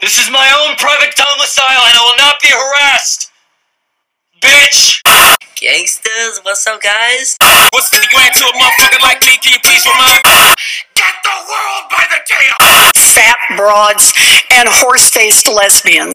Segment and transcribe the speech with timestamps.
[0.00, 3.30] This is my own private domicile and I will not be harassed!
[4.40, 5.02] Bitch!
[5.58, 7.36] Gangsters, what's up, guys?
[7.74, 9.34] What's 50 grand to a motherfucker like me?
[9.42, 10.22] Can you please remind
[10.94, 12.54] Get the world by the tail!
[13.18, 14.14] fat broads,
[14.52, 16.14] and horse faced lesbians.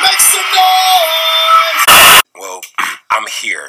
[0.00, 2.20] Make some noise!
[2.38, 2.60] Well,
[3.10, 3.68] I'm here.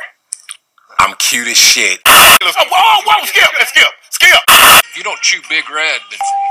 [0.99, 1.99] I'm cute as shit.
[2.05, 4.39] Oh, whoa, whoa, skip, skip, skip!
[4.49, 6.50] If you don't chew Big Red, then f-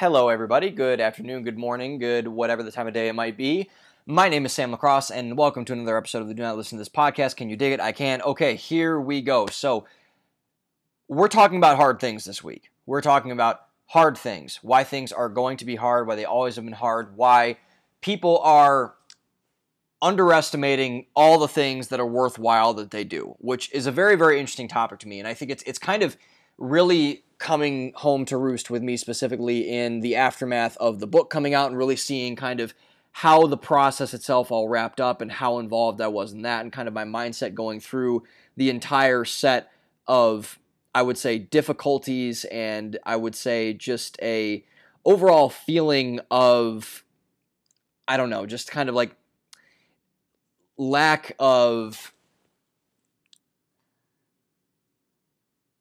[0.00, 0.70] hello, everybody.
[0.70, 3.68] Good afternoon, good morning, good whatever the time of day it might be.
[4.06, 6.78] My name is Sam Lacrosse, and welcome to another episode of the Do Not Listen
[6.78, 7.36] to This podcast.
[7.36, 7.80] Can you dig it?
[7.80, 8.22] I can.
[8.22, 9.46] Okay, here we go.
[9.48, 9.84] So,
[11.06, 12.70] we're talking about hard things this week.
[12.86, 16.56] We're talking about hard things, why things are going to be hard, why they always
[16.56, 17.58] have been hard, why
[18.00, 18.94] people are
[20.00, 24.40] underestimating all the things that are worthwhile that they do, which is a very, very
[24.40, 25.18] interesting topic to me.
[25.18, 26.16] And I think it's it's kind of
[26.60, 31.54] really coming home to roost with me specifically in the aftermath of the book coming
[31.54, 32.74] out and really seeing kind of
[33.12, 36.72] how the process itself all wrapped up and how involved I was in that and
[36.72, 38.22] kind of my mindset going through
[38.56, 39.72] the entire set
[40.06, 40.58] of
[40.94, 44.64] I would say difficulties and I would say just a
[45.04, 47.04] overall feeling of
[48.06, 49.16] I don't know, just kind of like
[50.76, 52.12] lack of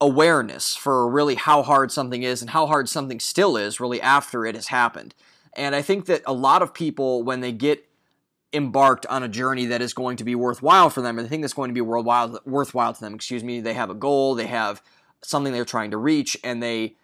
[0.01, 4.45] awareness for really how hard something is and how hard something still is really after
[4.45, 5.13] it has happened.
[5.53, 7.85] And I think that a lot of people, when they get
[8.53, 11.43] embarked on a journey that is going to be worthwhile for them, or they think
[11.43, 14.47] that's going to be worthwhile, worthwhile to them, excuse me, they have a goal, they
[14.47, 14.81] have
[15.21, 16.95] something they're trying to reach, and they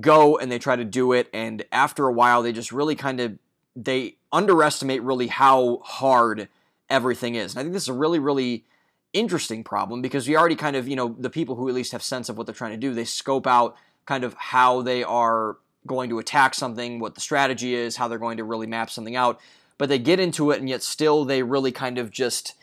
[0.00, 1.28] go and they try to do it.
[1.34, 3.38] And after a while, they just really kind of
[3.76, 6.48] they underestimate really how hard
[6.88, 7.52] everything is.
[7.52, 8.64] And I think this is a really, really
[9.12, 12.02] interesting problem because we already kind of, you know, the people who at least have
[12.02, 15.56] sense of what they're trying to do, they scope out kind of how they are
[15.86, 19.16] going to attack something, what the strategy is, how they're going to really map something
[19.16, 19.40] out.
[19.78, 22.54] But they get into it and yet still they really kind of just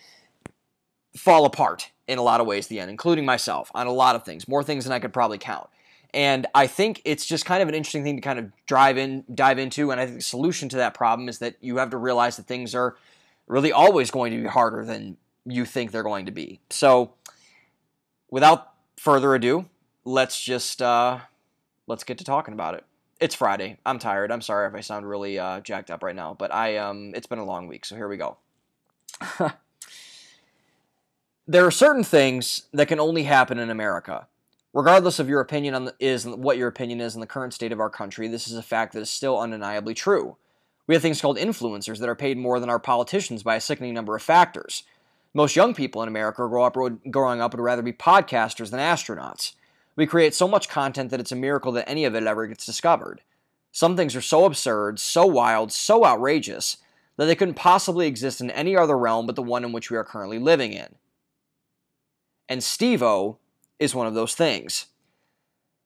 [1.15, 4.23] fall apart in a lot of ways the end, including myself on a lot of
[4.23, 5.69] things, more things than I could probably count.
[6.13, 9.23] And I think it's just kind of an interesting thing to kind of drive in,
[9.33, 9.91] dive into.
[9.91, 12.47] And I think the solution to that problem is that you have to realize that
[12.47, 12.95] things are
[13.47, 15.17] really always going to be harder than
[15.51, 16.59] you think they're going to be.
[16.69, 17.13] So,
[18.29, 19.65] without further ado,
[20.05, 21.19] let's just uh,
[21.87, 22.85] let's get to talking about it.
[23.19, 23.77] It's Friday.
[23.85, 24.31] I'm tired.
[24.31, 27.27] I'm sorry if I sound really uh, jacked up right now, but I um, it's
[27.27, 28.37] been a long week, so here we go.
[31.47, 34.27] there are certain things that can only happen in America.
[34.71, 37.71] Regardless of your opinion on the, is what your opinion is in the current state
[37.71, 40.37] of our country, this is a fact that is still undeniably true.
[40.85, 43.95] We have things called influencers that are paid more than our politicians by a sickening
[43.95, 44.83] number of factors.
[45.33, 46.75] Most young people in America grow up,
[47.11, 49.53] growing up would rather be podcasters than astronauts.
[49.95, 52.65] We create so much content that it's a miracle that any of it ever gets
[52.65, 53.21] discovered.
[53.71, 56.77] Some things are so absurd, so wild, so outrageous
[57.17, 59.97] that they couldn't possibly exist in any other realm but the one in which we
[59.97, 60.95] are currently living in.
[62.47, 63.37] And Steve-O
[63.77, 64.87] is one of those things.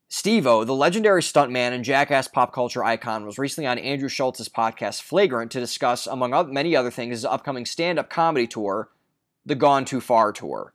[0.07, 5.01] Steve-O, the legendary stuntman and jackass pop culture icon, was recently on Andrew Schulz's podcast
[5.01, 8.89] Flagrant to discuss, among many other things, his upcoming stand-up comedy tour,
[9.45, 10.73] the Gone Too Far tour.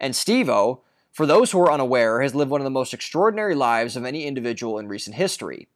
[0.00, 0.80] And Steve-O,
[1.12, 4.26] for those who are unaware, has lived one of the most extraordinary lives of any
[4.26, 5.68] individual in recent history.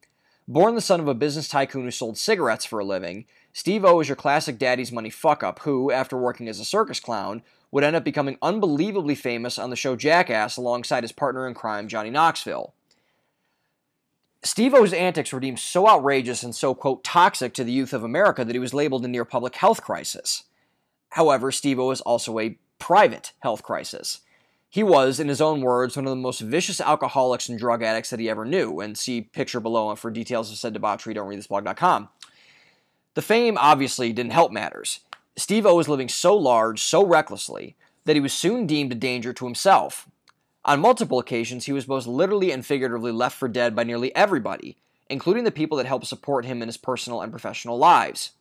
[0.49, 4.09] Born the son of a business tycoon who sold cigarettes for a living, Steve-O is
[4.09, 7.94] your classic daddy's money fuck up who, after working as a circus clown, would end
[7.94, 12.73] up becoming unbelievably famous on the show Jackass alongside his partner in crime, Johnny Knoxville.
[14.43, 18.44] Steve-O's antics were deemed so outrageous and so, quote, toxic to the youth of America
[18.44, 20.44] that he was labeled a near public health crisis.
[21.10, 24.20] However, Steve-O is also a private health crisis.
[24.70, 28.10] He was, in his own words, one of the most vicious alcoholics and drug addicts
[28.10, 31.38] that he ever knew, and see picture below for details of said debauchery, don't read
[31.38, 32.08] thisblog.com.
[33.14, 35.00] The fame obviously didn't help matters.
[35.37, 39.44] Steve-O was living so large, so recklessly, that he was soon deemed a danger to
[39.44, 40.08] himself.
[40.64, 44.76] On multiple occasions, he was both literally and figuratively left for dead by nearly everybody,
[45.08, 48.32] including the people that helped support him in his personal and professional lives.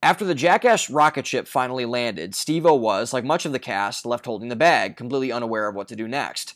[0.00, 4.06] After the Jackass rocket ship finally landed, Steve O was, like much of the cast,
[4.06, 6.54] left holding the bag, completely unaware of what to do next.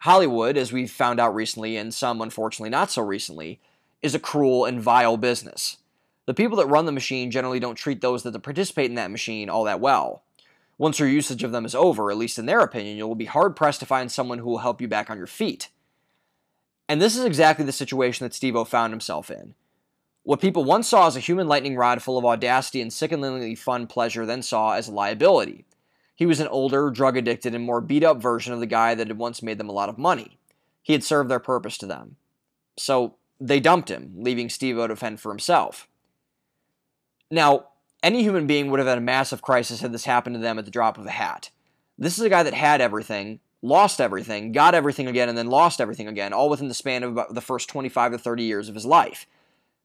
[0.00, 3.60] Hollywood, as we've found out recently, and some unfortunately not so recently,
[4.02, 5.78] is a cruel and vile business.
[6.26, 9.48] The people that run the machine generally don't treat those that participate in that machine
[9.48, 10.22] all that well.
[10.76, 13.24] Once your usage of them is over, at least in their opinion, you will be
[13.24, 15.68] hard pressed to find someone who will help you back on your feet.
[16.88, 19.54] And this is exactly the situation that Steve O found himself in.
[20.24, 23.88] What people once saw as a human lightning rod full of audacity and sickeningly fun
[23.88, 25.64] pleasure then saw as a liability.
[26.14, 29.08] He was an older, drug addicted, and more beat up version of the guy that
[29.08, 30.38] had once made them a lot of money.
[30.80, 32.16] He had served their purpose to them.
[32.78, 35.88] So they dumped him, leaving Steve O to fend for himself.
[37.28, 37.68] Now,
[38.02, 40.64] any human being would have had a massive crisis had this happened to them at
[40.64, 41.50] the drop of a hat.
[41.98, 45.80] This is a guy that had everything, lost everything, got everything again, and then lost
[45.80, 48.76] everything again, all within the span of about the first 25 to 30 years of
[48.76, 49.26] his life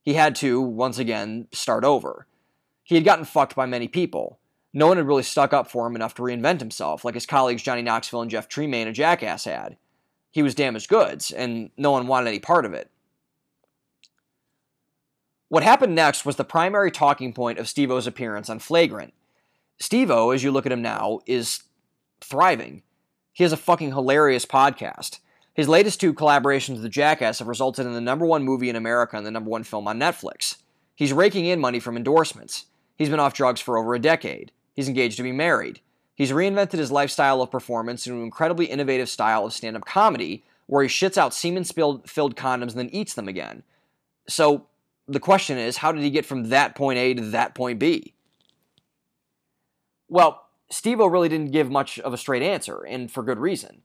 [0.08, 2.26] he had to, once again, start over.
[2.82, 4.38] He had gotten fucked by many people.
[4.72, 7.62] No one had really stuck up for him enough to reinvent himself, like his colleagues
[7.62, 9.76] Johnny Knoxville and Jeff Tremaine and Jackass had.
[10.30, 12.90] He was damaged goods, and no one wanted any part of it.
[15.50, 19.12] What happened next was the primary talking point of Steve O's appearance on Flagrant.
[19.78, 21.64] Steve O, as you look at him now, is
[22.22, 22.82] thriving.
[23.34, 25.18] He has a fucking hilarious podcast.
[25.58, 28.76] His latest two collaborations with the Jackass have resulted in the number one movie in
[28.76, 30.58] America and the number one film on Netflix.
[30.94, 32.66] He's raking in money from endorsements.
[32.96, 34.52] He's been off drugs for over a decade.
[34.76, 35.80] He's engaged to be married.
[36.14, 40.44] He's reinvented his lifestyle of performance into an incredibly innovative style of stand up comedy
[40.66, 43.64] where he shits out semen filled condoms and then eats them again.
[44.28, 44.68] So
[45.08, 48.14] the question is how did he get from that point A to that point B?
[50.08, 53.82] Well, Steve really didn't give much of a straight answer, and for good reason.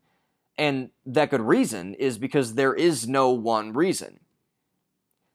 [0.57, 4.19] And that good reason is because there is no one reason.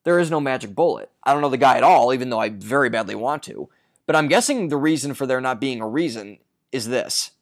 [0.04, 1.10] There is no magic bullet.
[1.24, 3.68] I don't know the guy at all, even though I very badly want to.
[4.06, 6.38] But I'm guessing the reason for there not being a reason
[6.72, 7.32] is this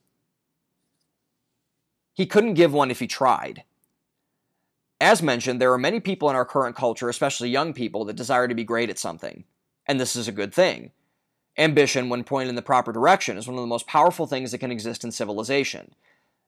[2.12, 3.62] he couldn't give one if he tried.
[4.98, 8.48] As mentioned, there are many people in our current culture, especially young people, that desire
[8.48, 9.44] to be great at something.
[9.86, 10.92] And this is a good thing.
[11.58, 14.58] Ambition, when pointed in the proper direction, is one of the most powerful things that
[14.58, 15.94] can exist in civilization.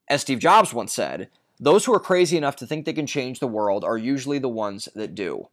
[0.09, 1.29] As Steve Jobs once said,
[1.61, 4.49] those who are crazy enough to think they can change the world are usually the
[4.49, 5.49] ones that do.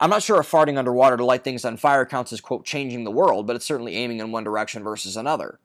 [0.00, 3.04] I'm not sure if farting underwater to light things on fire counts as, quote, changing
[3.04, 5.58] the world, but it's certainly aiming in one direction versus another.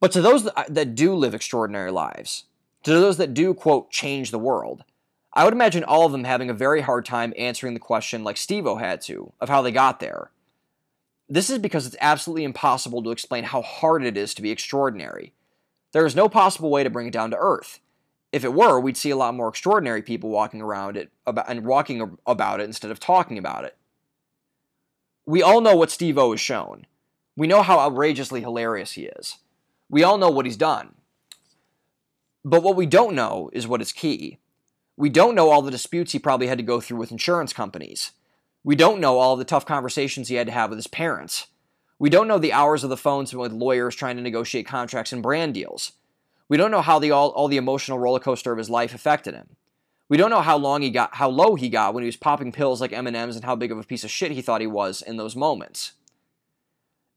[0.00, 2.44] But to those that uh, do live extraordinary lives,
[2.82, 4.84] to those that do, quote, change the world,
[5.32, 8.36] I would imagine all of them having a very hard time answering the question like
[8.36, 10.30] Steve O had to, of how they got there.
[11.26, 15.32] This is because it's absolutely impossible to explain how hard it is to be extraordinary.
[15.94, 17.78] There is no possible way to bring it down to earth.
[18.32, 21.64] If it were, we'd see a lot more extraordinary people walking around it about, and
[21.64, 23.76] walking about it instead of talking about it.
[25.24, 26.86] We all know what Steve O has shown.
[27.36, 29.38] We know how outrageously hilarious he is.
[29.88, 30.94] We all know what he's done.
[32.44, 34.40] But what we don't know is what is key.
[34.96, 38.10] We don't know all the disputes he probably had to go through with insurance companies.
[38.64, 41.46] We don't know all the tough conversations he had to have with his parents.
[41.98, 45.22] We don't know the hours of the phones with lawyers trying to negotiate contracts and
[45.22, 45.92] brand deals.
[46.48, 49.34] We don't know how the all, all the emotional roller coaster of his life affected
[49.34, 49.56] him.
[50.08, 52.52] We don't know how long he got, how low he got when he was popping
[52.52, 55.00] pills like M&Ms and how big of a piece of shit he thought he was
[55.00, 55.92] in those moments.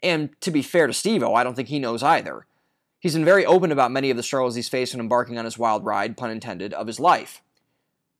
[0.01, 2.45] And to be fair to Steve-O, I don't think he knows either.
[2.99, 5.57] He's been very open about many of the struggles he's faced when embarking on his
[5.57, 7.41] wild ride, pun intended, of his life.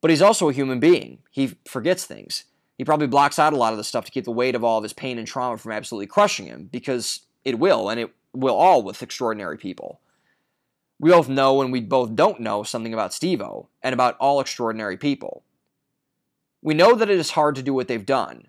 [0.02, 1.20] But he's also a human being.
[1.32, 2.46] He forgets things.
[2.78, 4.78] He probably blocks out a lot of the stuff to keep the weight of all
[4.78, 8.56] of his pain and trauma from absolutely crushing him, because it will, and it will
[8.56, 10.00] all with extraordinary people.
[11.00, 14.98] We both know and we both don't know something about Steve-O, and about all extraordinary
[14.98, 15.44] people.
[16.62, 18.48] We know that it is hard to do what they've done.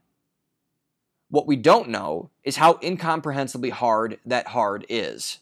[1.30, 5.38] What we don't know is how incomprehensibly hard that hard is.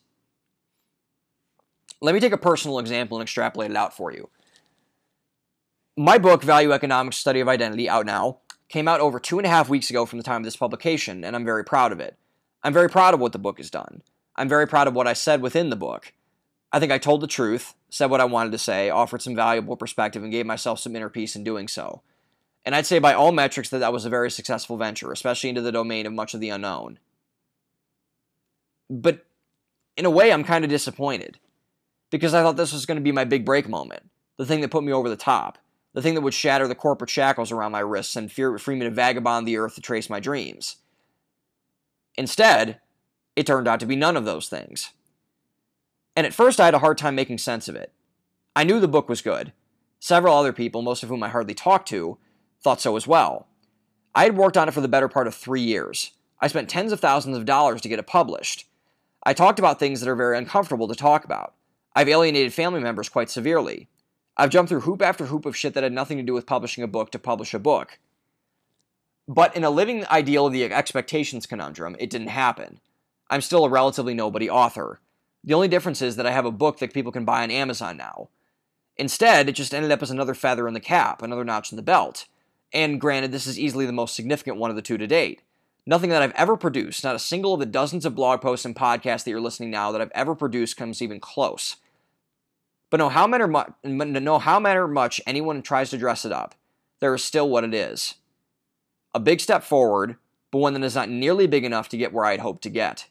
[2.01, 4.29] Let me take a personal example and extrapolate it out for you.
[5.97, 9.51] My book, Value Economics Study of Identity, out now, came out over two and a
[9.51, 12.17] half weeks ago from the time of this publication, and I'm very proud of it.
[12.63, 14.03] I'm very proud of what the book has done.
[14.35, 16.13] I'm very proud of what I said within the book.
[16.73, 19.77] I think I told the truth, said what I wanted to say, offered some valuable
[19.77, 22.03] perspective, and gave myself some inner peace in doing so.
[22.65, 25.63] And I'd say by all metrics that that was a very successful venture, especially into
[25.63, 26.99] the domain of much of the unknown.
[28.91, 29.25] But
[29.97, 31.39] in a way, I'm kind of disappointed
[32.11, 34.71] because I thought this was going to be my big break moment, the thing that
[34.71, 35.59] put me over the top
[35.97, 38.91] the thing that would shatter the corporate shackles around my wrists and free me to
[38.91, 40.77] vagabond the earth to trace my dreams.
[42.17, 42.81] Instead,
[43.35, 44.91] it turned out to be none of those things.
[46.15, 47.95] And at first, I had a hard time making sense of it.
[48.55, 49.55] I knew the book was good.
[49.99, 52.19] Several other people, most of whom I hardly talked to,
[52.61, 53.47] thought so as well.
[54.15, 56.11] I had worked on it for the better part of three years.
[56.41, 58.69] I spent tens of thousands of dollars to get it published.
[59.23, 61.55] I talked about things that are very uncomfortable to talk about.
[61.95, 63.89] I've alienated family members quite severely.
[64.37, 66.85] I've jumped through hoop after hoop of shit that had nothing to do with publishing
[66.85, 67.99] a book to publish a book.
[69.27, 72.81] But in a living ideal of the expectations conundrum, it didn't happen.
[73.29, 75.01] I'm still a relatively nobody author.
[75.43, 77.97] The only difference is that I have a book that people can buy on Amazon
[77.97, 78.29] now.
[78.97, 81.83] Instead, it just ended up as another feather in the cap, another notch in the
[81.83, 82.27] belt.
[82.73, 85.43] And granted, this is easily the most significant one of the two to date.
[85.87, 88.75] Nothing that I've ever produced, not a single of the dozens of blog posts and
[88.75, 91.77] podcasts that you're listening now that I've ever produced comes even close.
[92.91, 96.55] But no how matter much, no how matter much anyone tries to dress it up,
[97.01, 98.15] there is still what it is.
[99.15, 100.17] A big step forward,
[100.51, 103.07] but one that is not nearly big enough to get where I'd hoped to get.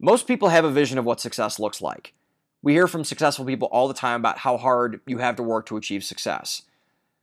[0.00, 2.12] Most people have a vision of what success looks like.
[2.62, 5.66] We hear from successful people all the time about how hard you have to work
[5.66, 6.62] to achieve success.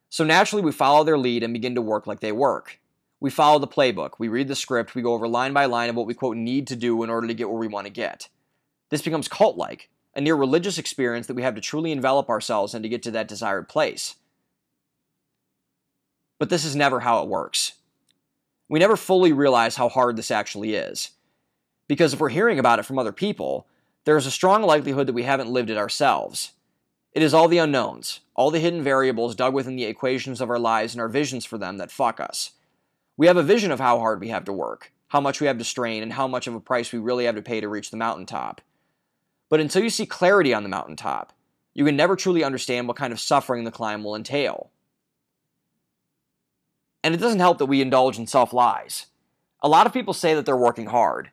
[0.10, 2.79] So naturally, we follow their lead and begin to work like they work.
[3.22, 5.98] We follow the playbook, we read the script, we go over line by line of
[5.98, 8.29] what we quote need to do in order to get where we want to get.
[8.89, 12.74] This becomes cult like, a near religious experience that we have to truly envelop ourselves
[12.74, 14.16] in to get to that desired place.
[16.39, 17.74] But this is never how it works.
[18.70, 21.12] We never fully realize how hard this actually is.
[21.88, 23.68] Because if we're hearing about it from other people,
[24.06, 26.54] there is a strong likelihood that we haven't lived it ourselves.
[27.13, 30.60] It is all the unknowns, all the hidden variables dug within the equations of our
[30.60, 32.51] lives and our visions for them that fuck us.
[33.18, 35.58] We have a vision of how hard we have to work, how much we have
[35.58, 37.92] to strain, and how much of a price we really have to pay to reach
[37.92, 38.62] the mountaintop.
[39.50, 41.34] But until you see clarity on the mountaintop,
[41.74, 44.72] you can never truly understand what kind of suffering the climb will entail.
[47.03, 49.08] And it doesn't help that we indulge in self lies.
[49.62, 51.32] A lot of people say that they're working hard,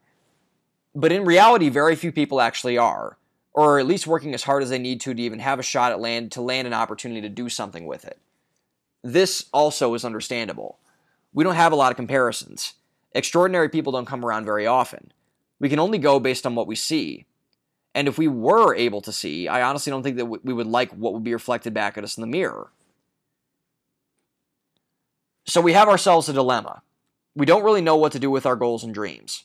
[0.95, 3.19] but in reality, very few people actually are,
[3.53, 5.93] or at least working as hard as they need to to even have a shot
[5.93, 8.19] at land to land an opportunity to do something with it.
[9.03, 10.79] This also is understandable.
[11.33, 12.75] We don't have a lot of comparisons.
[13.13, 15.13] Extraordinary people don't come around very often.
[15.61, 17.27] We can only go based on what we see.
[17.97, 20.93] And if we were able to see, I honestly don't think that we would like
[20.93, 22.71] what would be reflected back at us in the mirror.
[25.47, 26.83] So we have ourselves a dilemma.
[27.35, 29.45] We don't really know what to do with our goals and dreams,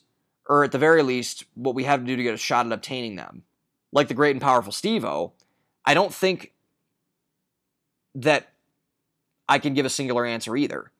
[0.49, 2.73] or at the very least, what we have to do to get a shot at
[2.73, 3.43] obtaining them.
[3.93, 5.31] Like the great and powerful Steve-O,
[5.85, 6.51] I don't think
[8.15, 8.49] that
[9.47, 10.91] I can give a singular answer either.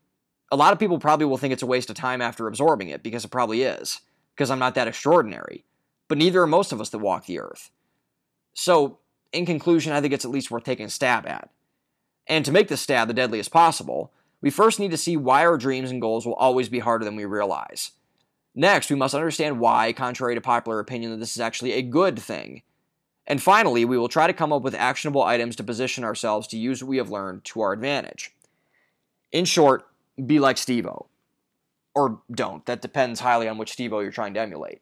[0.53, 3.03] A lot of people probably will think it's a waste of time after absorbing it,
[3.03, 4.00] because it probably is,
[4.36, 5.65] because I'm not that extraordinary
[6.12, 7.72] but neither are most of us that walk the earth.
[8.53, 8.98] So,
[9.32, 11.50] in conclusion, I think it's at least worth taking a stab at.
[12.27, 15.58] And to make this stab the deadliest possible, we first need to see why our
[15.58, 17.91] dreams and goals will always be harder than we realize.
[18.53, 22.20] Next, we must understand why, contrary to popular opinion, that this is actually a good
[22.20, 22.63] thing.
[23.25, 26.58] And finally, we will try to come up with actionable items to position ourselves to
[26.58, 28.36] use what we have learned to our advantage.
[29.32, 29.88] In short,
[30.25, 31.06] be like Steve-O.
[31.96, 32.65] Or don't.
[32.65, 34.82] That depends highly on which Steve-O you're trying to emulate.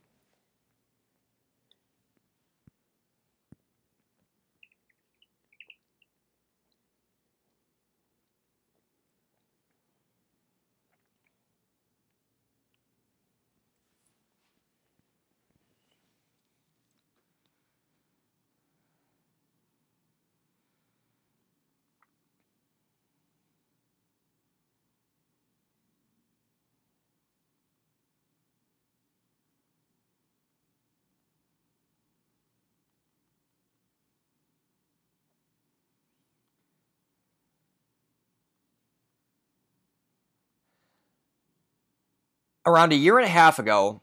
[42.70, 44.00] Around a year and a half ago,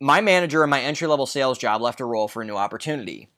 [0.00, 3.28] my manager in my entry level sales job left a role for a new opportunity.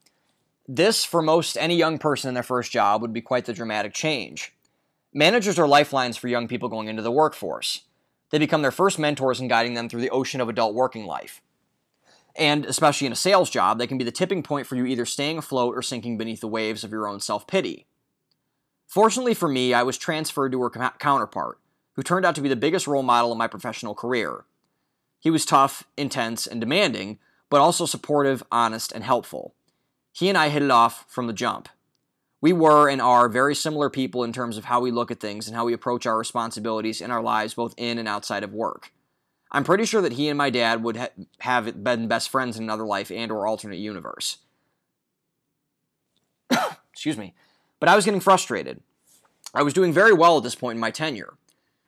[0.66, 3.92] This, for most any young person in their first job, would be quite the dramatic
[3.92, 4.54] change.
[5.12, 7.82] Managers are lifelines for young people going into the workforce.
[8.30, 11.42] They become their first mentors in guiding them through the ocean of adult working life.
[12.34, 15.04] And, especially in a sales job, they can be the tipping point for you either
[15.04, 17.84] staying afloat or sinking beneath the waves of your own self pity.
[18.86, 21.58] Fortunately for me, I was transferred to her counterpart,
[21.96, 24.44] who turned out to be the biggest role model in my professional career.
[25.18, 27.18] He was tough, intense, and demanding,
[27.50, 29.54] but also supportive, honest, and helpful.
[30.12, 31.68] He and I hit it off from the jump.
[32.40, 35.48] We were and are very similar people in terms of how we look at things
[35.48, 38.92] and how we approach our responsibilities in our lives, both in and outside of work.
[39.50, 41.08] I'm pretty sure that he and my dad would ha-
[41.40, 44.38] have been best friends in another life and or alternate universe.
[46.92, 47.34] Excuse me.
[47.80, 48.82] But I was getting frustrated.
[49.54, 51.34] I was doing very well at this point in my tenure.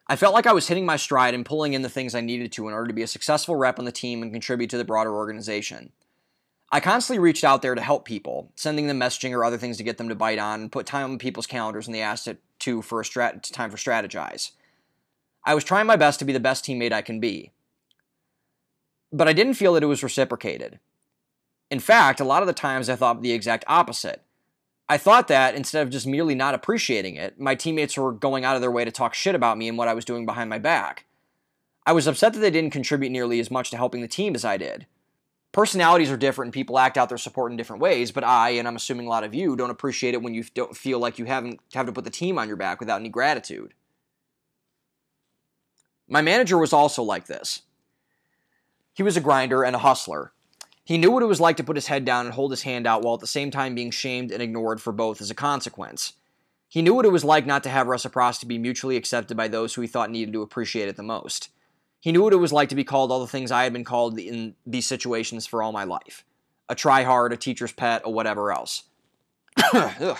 [0.08, 2.50] I felt like I was hitting my stride and pulling in the things I needed
[2.52, 4.84] to in order to be a successful rep on the team and contribute to the
[4.84, 5.92] broader organization.
[6.70, 9.82] I constantly reached out there to help people, sending them messaging or other things to
[9.82, 12.40] get them to bite on and put time on people's calendars when they asked it
[12.60, 14.52] to for a strat- time for strategize.
[15.44, 17.52] I was trying my best to be the best teammate I can be.
[19.12, 20.78] But I didn't feel that it was reciprocated.
[21.70, 24.22] In fact, a lot of the times I thought the exact opposite.
[24.88, 28.56] I thought that instead of just merely not appreciating it, my teammates were going out
[28.56, 30.58] of their way to talk shit about me and what I was doing behind my
[30.58, 31.04] back.
[31.86, 34.44] I was upset that they didn't contribute nearly as much to helping the team as
[34.44, 34.86] I did.
[35.52, 38.68] Personalities are different and people act out their support in different ways, but I, and
[38.68, 41.24] I'm assuming a lot of you, don't appreciate it when you don't feel like you
[41.24, 43.72] haven't have to put the team on your back without any gratitude.
[46.06, 47.62] My manager was also like this.
[48.94, 50.32] He was a grinder and a hustler.
[50.88, 52.86] He knew what it was like to put his head down and hold his hand
[52.86, 56.14] out while at the same time being shamed and ignored for both as a consequence.
[56.66, 59.74] He knew what it was like not to have reciprocity be mutually accepted by those
[59.74, 61.50] who he thought needed to appreciate it the most.
[62.00, 63.84] He knew what it was like to be called all the things I had been
[63.84, 66.24] called in these situations for all my life
[66.70, 68.84] a tryhard, a teacher's pet, or whatever else.
[69.58, 70.16] I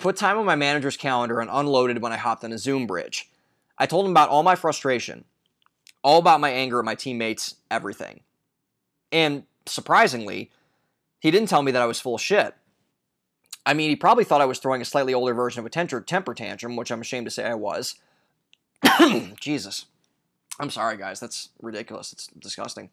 [0.00, 3.30] put time on my manager's calendar and unloaded when I hopped on a Zoom bridge.
[3.78, 5.26] I told him about all my frustration,
[6.02, 8.22] all about my anger at my teammates, everything.
[9.14, 10.50] And surprisingly,
[11.20, 12.52] he didn't tell me that I was full shit.
[13.64, 16.34] I mean, he probably thought I was throwing a slightly older version of a temper
[16.34, 17.94] tantrum, which I'm ashamed to say I was.
[19.40, 19.86] Jesus.
[20.58, 21.20] I'm sorry, guys.
[21.20, 22.12] That's ridiculous.
[22.12, 22.90] It's disgusting.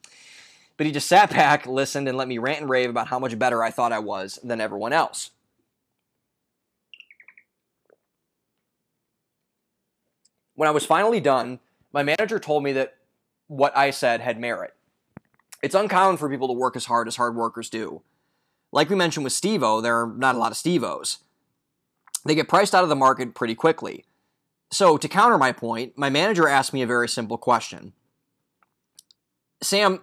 [0.78, 3.38] But he just sat back, listened, and let me rant and rave about how much
[3.40, 5.32] better I thought I was than everyone else.
[10.54, 11.60] When I was finally done,
[11.92, 12.96] my manager told me that
[13.48, 14.75] what I said had merit.
[15.62, 18.01] It's uncommon for people to work as hard as hard workers do.
[18.72, 21.18] Like we mentioned with Stevo, there are not a lot of Stevos.
[22.25, 24.06] They get priced out of the market pretty quickly.
[24.72, 27.94] So, to counter my point, my manager asked me a very simple question
[29.62, 30.01] Sam,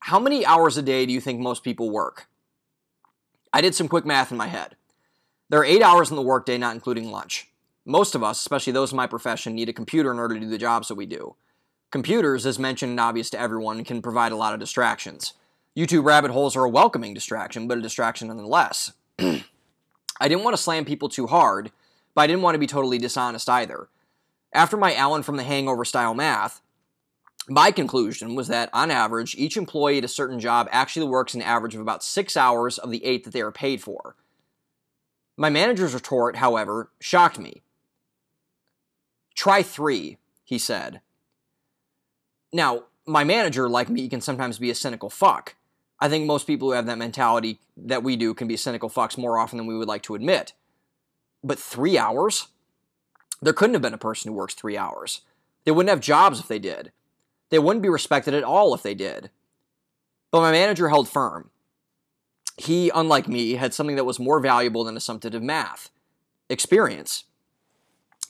[0.00, 2.28] how many hours a day do you think most people work?
[3.52, 4.76] I did some quick math in my head.
[5.48, 7.48] There are eight hours in the workday, not including lunch.
[7.86, 10.48] Most of us, especially those in my profession, need a computer in order to do
[10.48, 11.36] the jobs that we do.
[11.90, 15.32] Computers, as mentioned and obvious to everyone, can provide a lot of distractions.
[15.76, 18.92] YouTube rabbit holes are a welcoming distraction, but a distraction nonetheless.
[19.18, 19.42] I
[20.20, 21.70] didn't want to slam people too hard,
[22.14, 23.88] but I didn't want to be totally dishonest either.
[24.52, 26.60] After my Alan from the Hangover style math,
[27.48, 31.40] my conclusion was that on average, each employee at a certain job actually works an
[31.40, 34.16] average of about six hours of the eight that they are paid for.
[35.38, 37.62] My manager's retort, however, shocked me.
[39.34, 41.00] Try three, he said.
[42.52, 45.54] Now, my manager, like me, can sometimes be a cynical fuck.
[46.00, 49.18] I think most people who have that mentality that we do can be cynical fucks
[49.18, 50.52] more often than we would like to admit.
[51.42, 52.48] But three hours?
[53.40, 55.22] There couldn't have been a person who works three hours.
[55.64, 56.92] They wouldn't have jobs if they did.
[57.50, 59.30] They wouldn't be respected at all if they did.
[60.30, 61.50] But my manager held firm.
[62.56, 65.90] He, unlike me, had something that was more valuable than assumptive math
[66.48, 67.24] experience.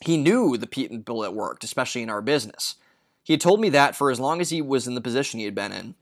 [0.00, 2.76] He knew the people that worked, especially in our business.
[3.28, 5.44] He had told me that for as long as he was in the position he
[5.44, 5.96] had been in.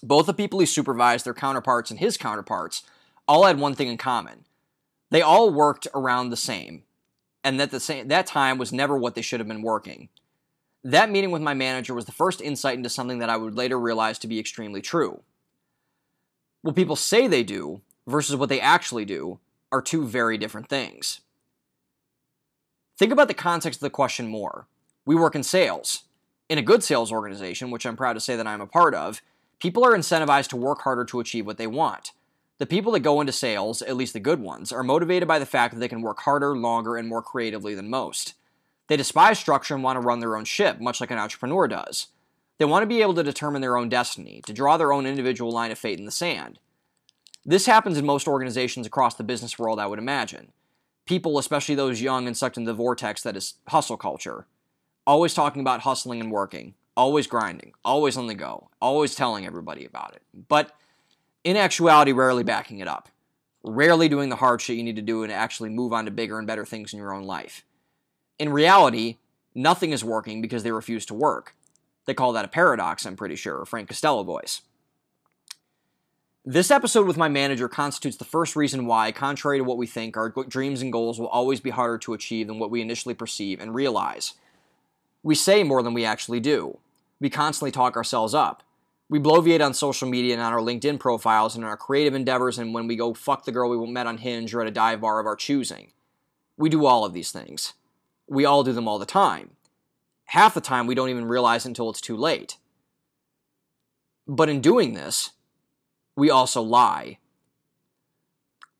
[0.00, 2.84] Both the people he supervised, their counterparts, and his counterparts,
[3.26, 4.44] all had one thing in common.
[5.10, 6.84] They all worked around the same,
[7.42, 10.08] and that the same that time was never what they should have been working.
[10.84, 13.76] That meeting with my manager was the first insight into something that I would later
[13.76, 15.22] realize to be extremely true.
[16.62, 19.40] What people say they do versus what they actually do
[19.72, 21.22] are two very different things.
[22.96, 24.68] Think about the context of the question more.
[25.04, 26.04] We work in sales.
[26.50, 29.22] In a good sales organization, which I'm proud to say that I'm a part of,
[29.60, 32.10] people are incentivized to work harder to achieve what they want.
[32.58, 35.46] The people that go into sales, at least the good ones, are motivated by the
[35.46, 38.34] fact that they can work harder, longer, and more creatively than most.
[38.88, 42.08] They despise structure and want to run their own ship, much like an entrepreneur does.
[42.58, 45.52] They want to be able to determine their own destiny, to draw their own individual
[45.52, 46.58] line of fate in the sand.
[47.44, 50.50] This happens in most organizations across the business world, I would imagine.
[51.06, 54.46] People, especially those young and sucked into the vortex that is hustle culture,
[55.10, 59.84] always talking about hustling and working, always grinding, always on the go, always telling everybody
[59.84, 60.22] about it.
[60.46, 60.70] But
[61.42, 63.08] in actuality, rarely backing it up.
[63.64, 66.38] Rarely doing the hard shit you need to do and actually move on to bigger
[66.38, 67.64] and better things in your own life.
[68.38, 69.16] In reality,
[69.52, 71.56] nothing is working because they refuse to work.
[72.04, 74.62] They call that a paradox, I'm pretty sure, Frank Costello voice.
[76.44, 80.16] This episode with my manager constitutes the first reason why, contrary to what we think,
[80.16, 83.60] our dreams and goals will always be harder to achieve than what we initially perceive
[83.60, 84.34] and realize.
[85.22, 86.78] We say more than we actually do.
[87.20, 88.62] We constantly talk ourselves up.
[89.08, 92.58] We bloviate on social media and on our LinkedIn profiles and in our creative endeavors
[92.58, 95.00] and when we go fuck the girl we met on Hinge or at a dive
[95.00, 95.92] bar of our choosing.
[96.56, 97.74] We do all of these things.
[98.28, 99.50] We all do them all the time.
[100.26, 102.56] Half the time we don't even realize until it's too late.
[104.28, 105.30] But in doing this,
[106.14, 107.18] we also lie.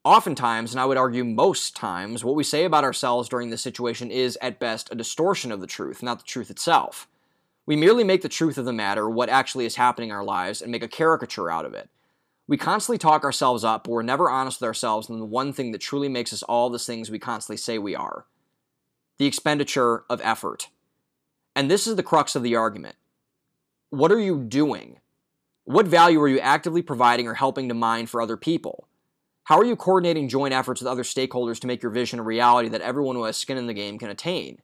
[0.04, 4.10] Oftentimes, and I would argue most times, what we say about ourselves during this situation
[4.10, 7.06] is, at best, a distortion of the truth, not the truth itself.
[7.66, 10.62] We merely make the truth of the matter, what actually is happening in our lives,
[10.62, 11.90] and make a caricature out of it.
[12.48, 15.70] We constantly talk ourselves up, but we're never honest with ourselves and the one thing
[15.72, 18.26] that truly makes us all the things we constantly say we are
[19.18, 20.70] the expenditure of effort.
[21.54, 22.96] And this is the crux of the argument.
[23.90, 24.98] What are you doing?
[25.64, 28.88] What value are you actively providing or helping to mine for other people?
[29.50, 32.68] How are you coordinating joint efforts with other stakeholders to make your vision a reality
[32.68, 34.62] that everyone who has skin in the game can attain?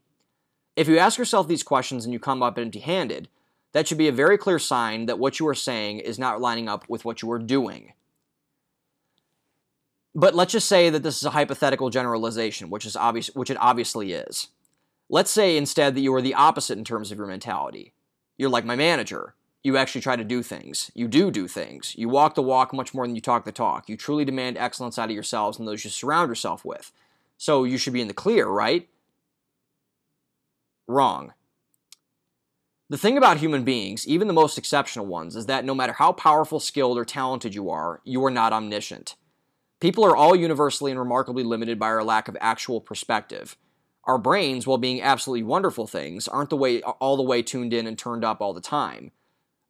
[0.76, 3.28] If you ask yourself these questions and you come up empty handed,
[3.72, 6.68] that should be a very clear sign that what you are saying is not lining
[6.68, 7.94] up with what you are doing.
[10.14, 13.58] But let's just say that this is a hypothetical generalization, which is obvious, which it
[13.60, 14.50] obviously is.
[15.08, 17.92] Let's say instead that you are the opposite in terms of your mentality.
[18.38, 19.34] You're like my manager.
[19.66, 20.92] You actually try to do things.
[20.94, 21.92] You do do things.
[21.98, 23.88] You walk the walk much more than you talk the talk.
[23.88, 26.92] You truly demand excellence out of yourselves and those you surround yourself with.
[27.36, 28.88] So you should be in the clear, right?
[30.86, 31.32] Wrong.
[32.90, 36.12] The thing about human beings, even the most exceptional ones, is that no matter how
[36.12, 39.16] powerful, skilled, or talented you are, you are not omniscient.
[39.80, 43.56] People are all universally and remarkably limited by our lack of actual perspective.
[44.04, 47.88] Our brains, while being absolutely wonderful things, aren't the way all the way tuned in
[47.88, 49.10] and turned up all the time.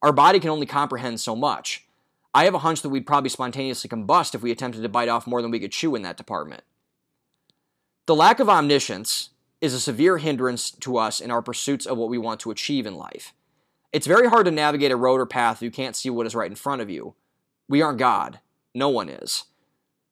[0.06, 1.84] Our body can only comprehend so much.
[2.32, 5.26] I have a hunch that we'd probably spontaneously combust if we attempted to bite off
[5.26, 6.62] more than we could chew in that department.
[8.06, 12.08] The lack of omniscience is a severe hindrance to us in our pursuits of what
[12.08, 13.32] we want to achieve in life.
[13.92, 16.36] It's very hard to navigate a road or path if you can't see what is
[16.36, 17.16] right in front of you.
[17.68, 18.38] We aren't God.
[18.76, 19.46] No one is.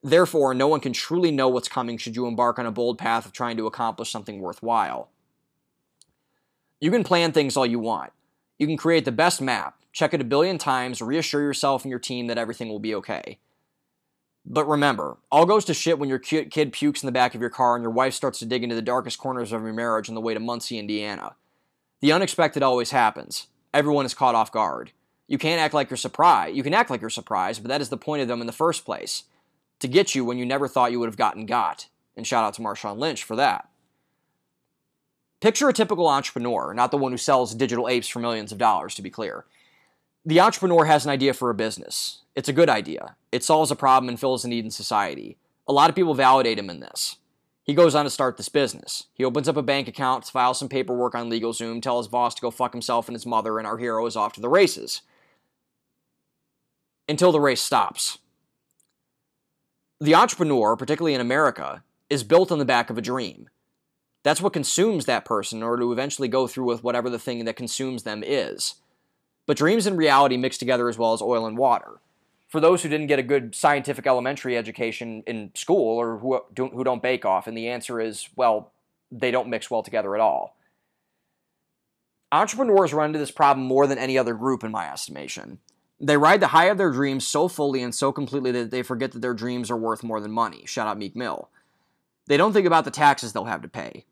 [0.02, 3.26] Therefore, no one can truly know what's coming should you embark on a bold path
[3.26, 5.11] of trying to accomplish something worthwhile.
[6.80, 8.11] You can plan things all you want.
[8.59, 12.00] You can create the best map, check it a billion times, reassure yourself and your
[12.00, 13.38] team that everything will be okay.
[14.44, 17.48] But remember, all goes to shit when your kid pukes in the back of your
[17.48, 20.14] car and your wife starts to dig into the darkest corners of your marriage on
[20.14, 21.37] the way to Muncie, Indiana.
[22.00, 23.46] The unexpected always happens.
[23.72, 24.90] Everyone is caught off guard.
[25.28, 26.54] You can't act like you're surprised.
[26.54, 28.52] You can act like you're surprised, but that is the point of them in the
[28.52, 29.24] first place
[29.78, 31.88] to get you when you never thought you would have gotten got.
[32.14, 33.70] And shout out to Marshawn Lynch for that.
[35.40, 38.94] Picture a typical entrepreneur, not the one who sells digital apes for millions of dollars,
[38.94, 39.46] to be clear.
[40.24, 42.22] The entrepreneur has an idea for a business.
[42.34, 43.16] It's a good idea.
[43.30, 45.37] It solves a problem and fills a need in society.
[45.68, 47.16] A lot of people validate him in this.
[47.62, 49.06] He goes on to start this business.
[49.14, 52.42] He opens up a bank account, files some paperwork on LegalZoom, tells his boss to
[52.42, 55.02] go fuck himself and his mother, and our hero is off to the races.
[57.08, 58.18] Until the race stops
[60.00, 63.48] the entrepreneur, particularly in America, is built on the back of a dream.
[64.22, 67.44] That's what consumes that person in order to eventually go through with whatever the thing
[67.44, 68.74] that consumes them is.
[69.46, 72.00] But dreams and reality mix together as well as oil and water.
[72.48, 76.72] For those who didn't get a good scientific elementary education in school or who don't,
[76.72, 78.72] who don't bake off, and the answer is, well,
[79.11, 80.57] they don't mix well together at all.
[82.33, 85.59] Entrepreneurs run into this problem more than any other group, in my estimation.
[86.00, 89.12] They ride the high of their dreams so fully and so completely that they forget
[89.12, 90.64] that their dreams are worth more than money.
[90.66, 91.48] Shout out Meek Mill.
[92.26, 94.04] They don't think about the taxes they'll have to pay.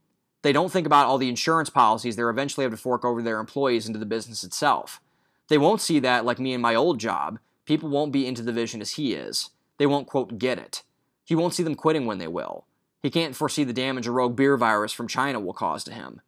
[0.43, 3.41] They don't think about all the insurance policies they'll eventually have to fork over their
[3.41, 5.01] employees into the business itself.
[5.49, 8.53] They won't see that, like me in my old job, people won't be into the
[8.53, 9.51] vision as he is.
[9.79, 10.83] They won't, quote, get it.
[11.25, 12.65] He won't see them quitting when they will.
[13.03, 16.21] He can't foresee the damage a rogue beer virus from China will cause to him.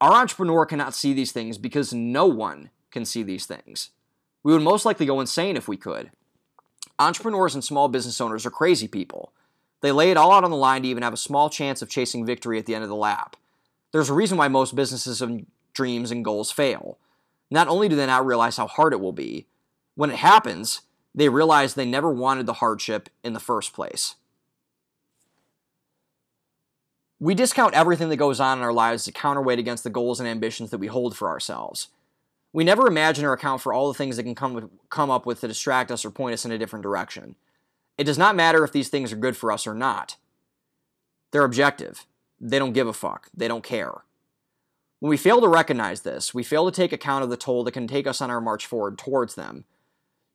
[0.00, 3.90] Our entrepreneur cannot see these things because no one can see these things.
[4.42, 6.10] We would most likely go insane if we could.
[6.98, 9.32] Entrepreneurs and small business owners are crazy people.
[9.80, 11.90] They lay it all out on the line to even have a small chance of
[11.90, 13.36] chasing victory at the end of the lap.
[13.92, 16.98] There's a reason why most businesses and dreams and goals fail.
[17.54, 19.46] Not only do they not realize how hard it will be,
[19.94, 20.80] when it happens,
[21.14, 24.16] they realize they never wanted the hardship in the first place.
[27.20, 30.28] We discount everything that goes on in our lives a counterweight against the goals and
[30.28, 31.90] ambitions that we hold for ourselves.
[32.52, 35.24] We never imagine or account for all the things that can come, with, come up
[35.24, 37.36] with to distract us or point us in a different direction.
[37.96, 40.16] It does not matter if these things are good for us or not.
[41.30, 42.04] They're objective.
[42.40, 43.28] They don't give a fuck.
[43.32, 44.02] They don't care.
[45.04, 47.72] When we fail to recognize this, we fail to take account of the toll that
[47.72, 49.66] can take us on our march forward towards them.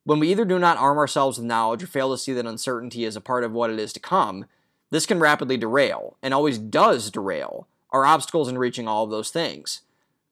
[0.04, 3.04] When we either do not arm ourselves with knowledge or fail to see that uncertainty
[3.04, 4.46] is a part of what it is to come,
[4.92, 9.32] this can rapidly derail, and always does derail, our obstacles in reaching all of those
[9.32, 9.82] things.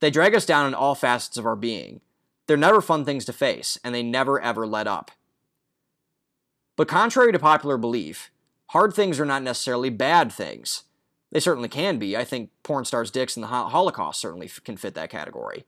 [0.01, 2.01] They drag us down in all facets of our being.
[2.45, 5.09] They're never fun things to face, and they never ever let up.
[6.75, 8.29] But contrary to popular belief,
[8.67, 10.83] hard things are not necessarily bad things.
[11.31, 12.15] They certainly can be.
[12.15, 15.65] I think porn stars' dicks and the Holocaust certainly can fit that category.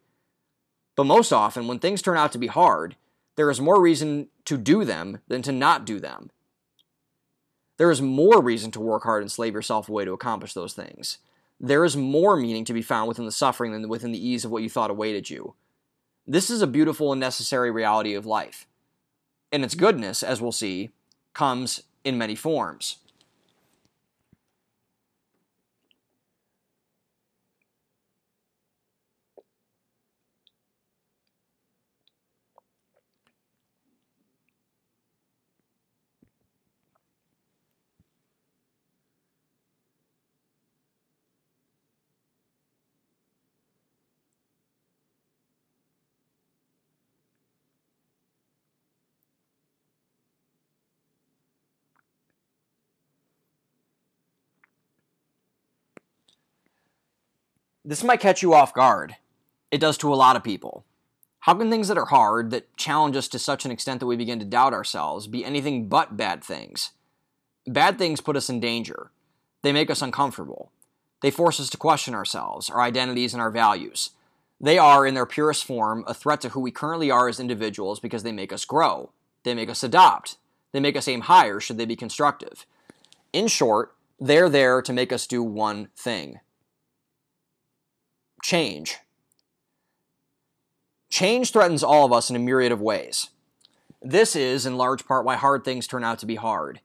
[0.96, 2.96] But most often, when things turn out to be hard,
[3.36, 6.30] there is more reason to do them than to not do them.
[7.78, 11.20] There is more reason to work hard and slave yourself away to accomplish those things.
[11.60, 14.52] There is more meaning to be found within the suffering than within the ease of
[14.52, 15.56] what you thought awaited you.
[16.28, 18.68] This is a beautiful and necessary reality of life.
[19.52, 20.92] And its goodness, as we'll see,
[21.34, 22.98] comes in many forms.
[57.90, 59.16] This might catch you off guard.
[59.72, 60.86] It does to a lot of people.
[61.40, 64.16] How can things that are hard, that challenge us to such an extent that we
[64.16, 66.92] begin to doubt ourselves, be anything but bad things?
[67.66, 69.10] Bad things put us in danger.
[69.64, 70.72] They make us uncomfortable.
[71.24, 74.12] They force us to question ourselves, our identities, and our values.
[74.62, 78.00] They are, in their purest form, a threat to who we currently are as individuals
[78.00, 79.10] because they make us grow.
[79.42, 80.38] They make us adopt.
[80.74, 82.68] They make us aim higher should they be constructive.
[83.34, 86.40] In short, they're there to make us do one thing
[88.42, 88.98] change.
[91.10, 93.30] Change threatens all of us in a myriad of ways.
[94.02, 96.80] This is, in large part, why hard things turn out to be hard.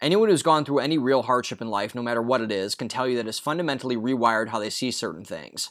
[0.00, 2.88] Anyone who's gone through any real hardship in life, no matter what it is, can
[2.88, 5.70] tell you that it's fundamentally rewired how they see certain things.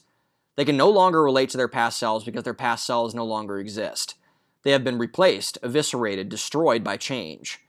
[0.56, 3.60] They can no longer relate to their past selves because their past selves no longer
[3.60, 4.15] exist.
[4.63, 7.60] They have been replaced, eviscerated, destroyed by change.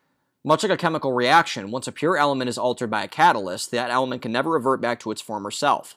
[0.45, 3.91] Much like a chemical reaction, once a pure element is altered by a catalyst, that
[3.91, 5.97] element can never revert back to its former self.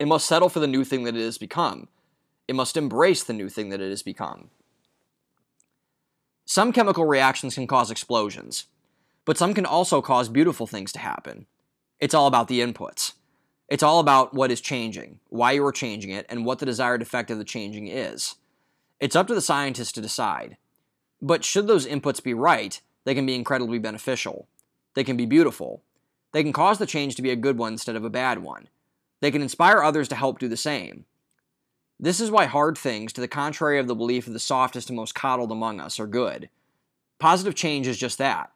[0.00, 1.86] It must settle for the new thing that it has become.
[2.48, 4.48] It must embrace the new thing that it has become.
[6.46, 8.66] Some chemical reactions can cause explosions,
[9.26, 11.44] but some can also cause beautiful things to happen.
[12.00, 13.12] It's all about the inputs.
[13.68, 17.02] It's all about what is changing, why you are changing it, and what the desired
[17.02, 18.36] effect of the changing is.
[19.00, 20.56] It's up to the scientist to decide.
[21.20, 24.48] But should those inputs be right, they can be incredibly beneficial.
[24.94, 25.82] They can be beautiful.
[26.32, 28.68] They can cause the change to be a good one instead of a bad one.
[29.20, 31.04] They can inspire others to help do the same.
[31.98, 34.96] This is why hard things, to the contrary of the belief of the softest and
[34.96, 36.48] most coddled among us, are good.
[37.18, 38.50] Positive change is just that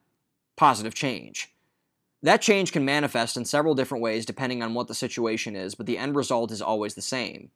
[0.56, 1.52] positive change.
[2.22, 5.86] That change can manifest in several different ways depending on what the situation is, but
[5.86, 7.50] the end result is always the same.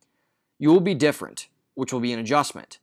[0.58, 2.78] You will be different, which will be an adjustment.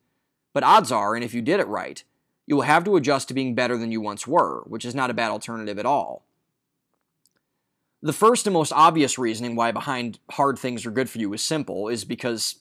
[0.53, 2.03] But odds are, and if you did it right,
[2.47, 5.09] you will have to adjust to being better than you once were, which is not
[5.09, 6.23] a bad alternative at all.
[8.05, 11.41] The first and most obvious reasoning why behind hard things are good for you is
[11.41, 12.57] simple, is because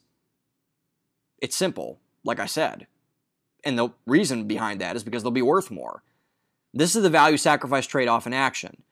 [1.38, 2.86] it's simple, like I said.
[3.62, 6.02] And the reason behind that is because they'll be worth more.
[6.72, 8.84] This is the value sacrifice trade off in action.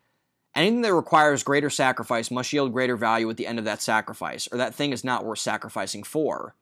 [0.54, 4.46] Anything that requires greater sacrifice must yield greater value at the end of that sacrifice,
[4.52, 6.54] or that thing is not worth sacrificing for.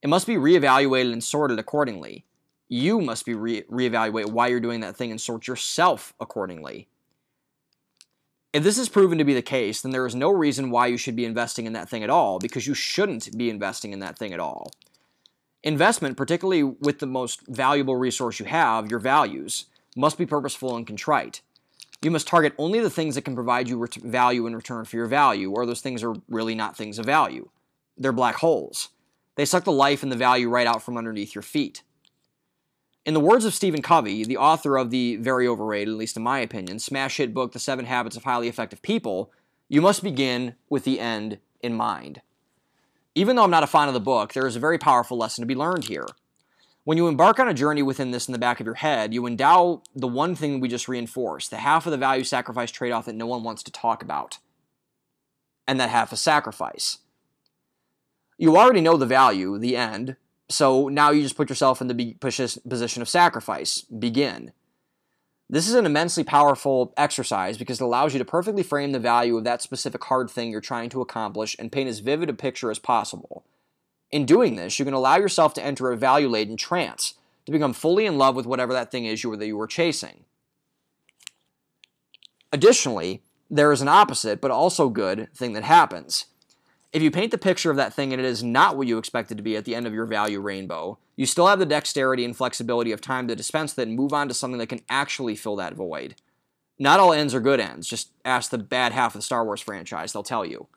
[0.00, 2.24] It must be reevaluated and sorted accordingly.
[2.68, 6.86] You must be re- reevaluate why you're doing that thing and sort yourself accordingly.
[8.52, 10.96] If this is proven to be the case, then there is no reason why you
[10.96, 14.16] should be investing in that thing at all, because you shouldn't be investing in that
[14.16, 14.70] thing at all.
[15.62, 20.86] Investment, particularly with the most valuable resource you have, your values, must be purposeful and
[20.86, 21.42] contrite.
[22.00, 24.96] You must target only the things that can provide you ret- value in return for
[24.96, 27.50] your value, or those things are really not things of value.
[27.98, 28.88] They're black holes.
[29.34, 31.82] They suck the life and the value right out from underneath your feet.
[33.08, 36.22] In the words of Stephen Covey, the author of the very overrated, at least in
[36.22, 39.32] my opinion, smash hit book The Seven Habits of Highly Effective People,
[39.66, 42.20] you must begin with the end in mind.
[43.14, 45.40] Even though I'm not a fan of the book, there is a very powerful lesson
[45.40, 46.04] to be learned here.
[46.84, 49.26] When you embark on a journey within this in the back of your head, you
[49.26, 53.06] endow the one thing we just reinforced, the half of the value sacrifice trade off
[53.06, 54.36] that no one wants to talk about.
[55.66, 56.98] And that half is sacrifice.
[58.36, 60.16] You already know the value, the end,
[60.48, 63.82] so now you just put yourself in the position of sacrifice.
[63.82, 64.52] Begin.
[65.50, 69.36] This is an immensely powerful exercise because it allows you to perfectly frame the value
[69.36, 72.70] of that specific hard thing you're trying to accomplish and paint as vivid a picture
[72.70, 73.44] as possible.
[74.10, 77.14] In doing this, you can allow yourself to enter a value laden trance,
[77.46, 79.66] to become fully in love with whatever that thing is you were, that you were
[79.66, 80.24] chasing.
[82.52, 86.26] Additionally, there is an opposite, but also good, thing that happens.
[86.92, 89.30] If you paint the picture of that thing and it is not what you expect
[89.30, 92.24] it to be at the end of your value rainbow, you still have the dexterity
[92.24, 95.36] and flexibility of time to dispense that and move on to something that can actually
[95.36, 96.14] fill that void.
[96.78, 97.88] Not all ends are good ends.
[97.88, 100.68] Just ask the bad half of the Star Wars franchise, they'll tell you.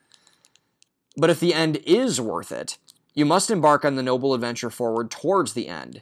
[1.15, 2.77] But if the end is worth it,
[3.13, 6.01] you must embark on the noble adventure forward towards the end.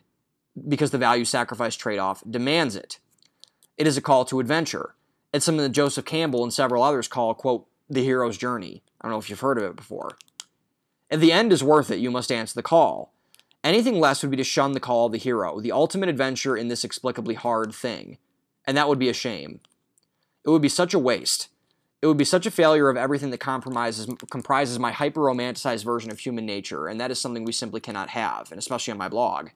[0.67, 2.99] because the value sacrifice trade off demands it.
[3.77, 4.95] It is a call to adventure.
[5.33, 8.83] It's something that Joseph Campbell and several others call, quote, the hero's journey.
[9.01, 10.17] I don't know if you've heard of it before.
[11.09, 13.13] If the end is worth it, you must answer the call.
[13.63, 16.67] Anything less would be to shun the call of the hero, the ultimate adventure in
[16.67, 18.17] this explicably hard thing.
[18.65, 19.59] And that would be a shame.
[20.45, 21.49] It would be such a waste.
[22.01, 26.11] It would be such a failure of everything that compromises, comprises my hyper romanticized version
[26.11, 29.09] of human nature, and that is something we simply cannot have, and especially on my
[29.09, 29.49] blog.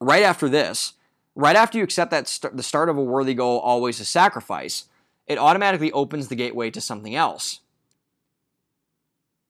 [0.00, 0.92] Right after this,
[1.34, 4.84] right after you accept that st- the start of a worthy goal always is sacrifice,
[5.32, 7.60] it automatically opens the gateway to something else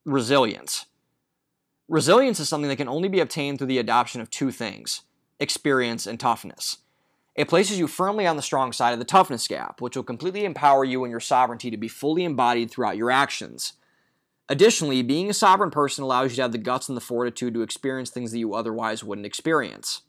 [0.04, 0.86] resilience.
[1.88, 5.02] Resilience is something that can only be obtained through the adoption of two things
[5.40, 6.78] experience and toughness.
[7.34, 10.44] It places you firmly on the strong side of the toughness gap, which will completely
[10.44, 13.72] empower you and your sovereignty to be fully embodied throughout your actions.
[14.48, 17.62] Additionally, being a sovereign person allows you to have the guts and the fortitude to
[17.62, 20.02] experience things that you otherwise wouldn't experience.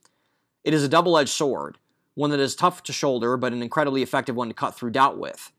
[0.63, 1.77] It is a double edged sword,
[2.13, 5.17] one that is tough to shoulder, but an incredibly effective one to cut through doubt
[5.17, 5.51] with.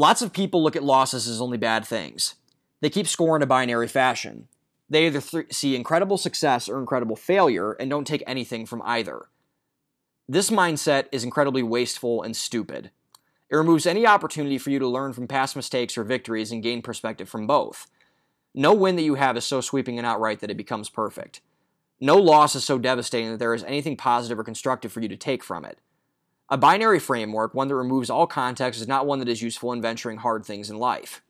[0.00, 2.36] Lots of people look at losses as only bad things.
[2.80, 4.48] They keep score in a binary fashion.
[4.88, 9.26] They either th- see incredible success or incredible failure and don't take anything from either.
[10.26, 12.90] This mindset is incredibly wasteful and stupid.
[13.50, 16.80] It removes any opportunity for you to learn from past mistakes or victories and gain
[16.80, 17.86] perspective from both.
[18.54, 21.42] No win that you have is so sweeping and outright that it becomes perfect.
[22.00, 25.16] No loss is so devastating that there is anything positive or constructive for you to
[25.18, 25.78] take from it.
[26.52, 29.80] A binary framework, one that removes all context, is not one that is useful in
[29.80, 31.22] venturing hard things in life.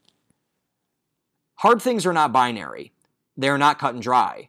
[1.57, 2.93] Hard things are not binary.
[3.37, 4.49] They are not cut and dry.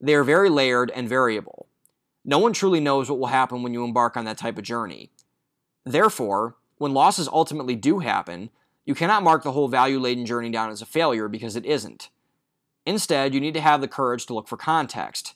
[0.00, 1.68] They are very layered and variable.
[2.24, 5.12] No one truly knows what will happen when you embark on that type of journey.
[5.84, 8.50] Therefore, when losses ultimately do happen,
[8.84, 12.10] you cannot mark the whole value laden journey down as a failure because it isn't.
[12.84, 15.34] Instead, you need to have the courage to look for context.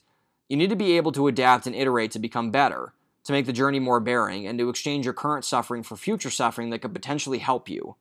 [0.49, 3.53] You need to be able to adapt and iterate to become better, to make the
[3.53, 7.39] journey more bearing, and to exchange your current suffering for future suffering that could potentially
[7.39, 7.95] help you.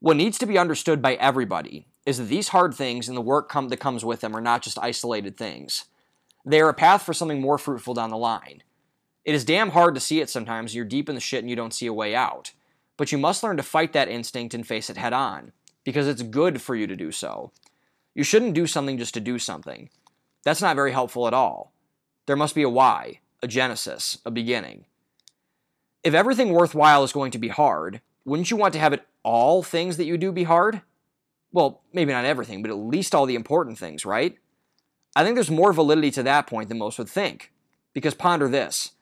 [0.00, 3.48] What needs to be understood by everybody is that these hard things and the work
[3.48, 5.84] com- that comes with them are not just isolated things.
[6.44, 8.64] They are a path for something more fruitful down the line.
[9.24, 10.74] It is damn hard to see it sometimes.
[10.74, 12.50] You're deep in the shit and you don't see a way out.
[12.96, 15.52] But you must learn to fight that instinct and face it head on,
[15.84, 17.52] because it's good for you to do so.
[18.14, 19.88] You shouldn't do something just to do something.
[20.44, 21.72] That's not very helpful at all.
[22.26, 24.84] There must be a why, a genesis, a beginning.
[26.02, 29.62] If everything worthwhile is going to be hard, wouldn't you want to have it all
[29.62, 30.82] things that you do be hard?
[31.52, 34.38] Well, maybe not everything, but at least all the important things, right?
[35.14, 37.52] I think there's more validity to that point than most would think.
[37.92, 38.92] Because ponder this.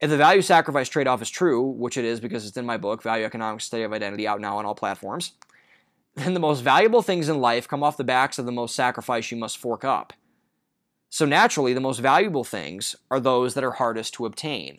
[0.00, 2.76] If the value sacrifice trade off is true, which it is because it's in my
[2.76, 5.32] book, Value Economics Study of Identity, out now on all platforms,
[6.14, 9.30] then the most valuable things in life come off the backs of the most sacrifice
[9.30, 10.12] you must fork up.
[11.14, 14.78] So naturally, the most valuable things are those that are hardest to obtain.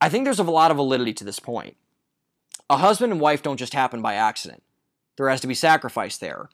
[0.00, 1.76] I think there's a lot of validity to this point.
[2.68, 4.64] A husband and wife don't just happen by accident.
[5.16, 6.48] There has to be sacrifice there.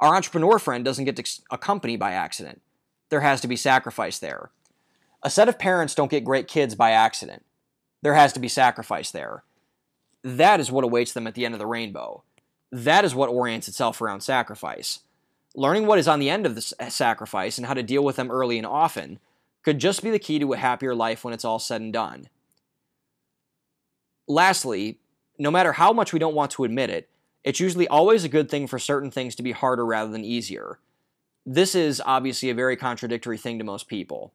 [0.00, 2.60] Our entrepreneur friend doesn't get a company by accident.
[3.08, 4.50] There has to be sacrifice there.
[5.22, 7.44] A set of parents don't get great kids by accident.
[8.02, 9.44] There has to be sacrifice there.
[10.24, 12.24] That is what awaits them at the end of the rainbow.
[12.72, 15.03] That is what orients itself around sacrifice.
[15.54, 18.16] Learning what is on the end of the uh, sacrifice and how to deal with
[18.16, 19.20] them early and often
[19.62, 22.28] could just be the key to a happier life when it's all said and done.
[24.26, 24.98] Lastly,
[25.38, 27.08] no matter how much we don't want to admit it,
[27.44, 30.78] it's usually always a good thing for certain things to be harder rather than easier.
[31.46, 34.32] This is obviously a very contradictory thing to most people.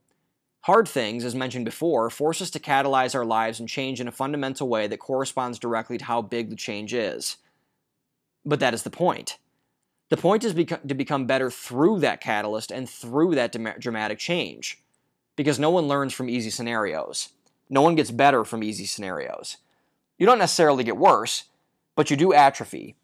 [0.61, 4.11] Hard things, as mentioned before, force us to catalyze our lives and change in a
[4.11, 7.37] fundamental way that corresponds directly to how big the change is.
[8.45, 9.37] But that is the point.
[10.09, 14.83] The point is beco- to become better through that catalyst and through that dramatic change.
[15.35, 17.29] Because no one learns from easy scenarios.
[17.69, 19.57] No one gets better from easy scenarios.
[20.17, 21.45] You don't necessarily get worse,
[21.95, 22.95] but you do atrophy.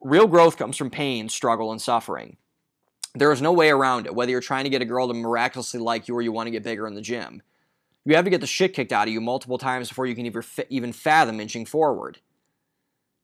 [0.00, 2.36] Real growth comes from pain, struggle, and suffering.
[3.14, 5.80] There is no way around it, whether you're trying to get a girl to miraculously
[5.80, 7.40] like you or you want to get bigger in the gym.
[8.04, 10.30] You have to get the shit kicked out of you multiple times before you can
[10.68, 12.18] even fathom inching forward.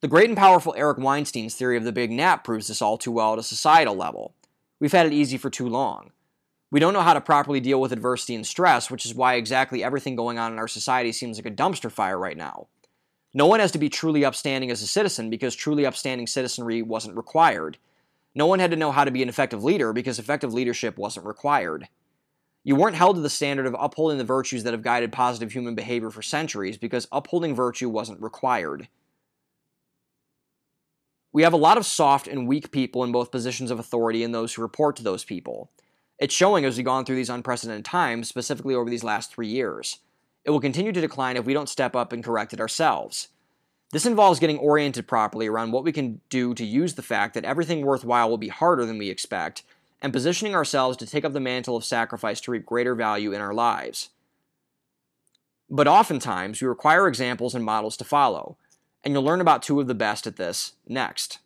[0.03, 3.13] The great and powerful Eric Weinstein's theory of the big nap proves this all too
[3.13, 4.35] well at a societal level.
[4.81, 6.11] We've had it easy for too long.
[6.73, 9.85] We don't know how to properly deal with adversity and stress, which is why exactly
[9.85, 12.67] everything going on in our society seems like a dumpster fire right now.
[13.33, 17.17] No one has to be truly upstanding as a citizen because truly upstanding citizenry wasn't
[17.17, 17.79] required.
[18.35, 21.27] No one had to know how to be an effective leader because effective leadership wasn't
[21.27, 21.87] required.
[22.65, 25.77] You weren't held to the standard of upholding the virtues that have guided positive human
[25.77, 28.89] behavior for centuries because upholding virtue wasn't required.
[31.33, 34.35] We have a lot of soft and weak people in both positions of authority and
[34.35, 35.71] those who report to those people.
[36.19, 40.01] It's showing as we've gone through these unprecedented times, specifically over these last three years.
[40.45, 43.29] It will continue to decline if we don't step up and correct it ourselves.
[43.93, 47.45] This involves getting oriented properly around what we can do to use the fact that
[47.45, 49.63] everything worthwhile will be harder than we expect,
[50.03, 53.41] and positioning ourselves to take up the mantle of sacrifice to reap greater value in
[53.41, 54.11] our lives.
[55.71, 58.57] But oftentimes, we require examples and models to follow,
[59.05, 61.39] and you'll learn about two of the best at this next.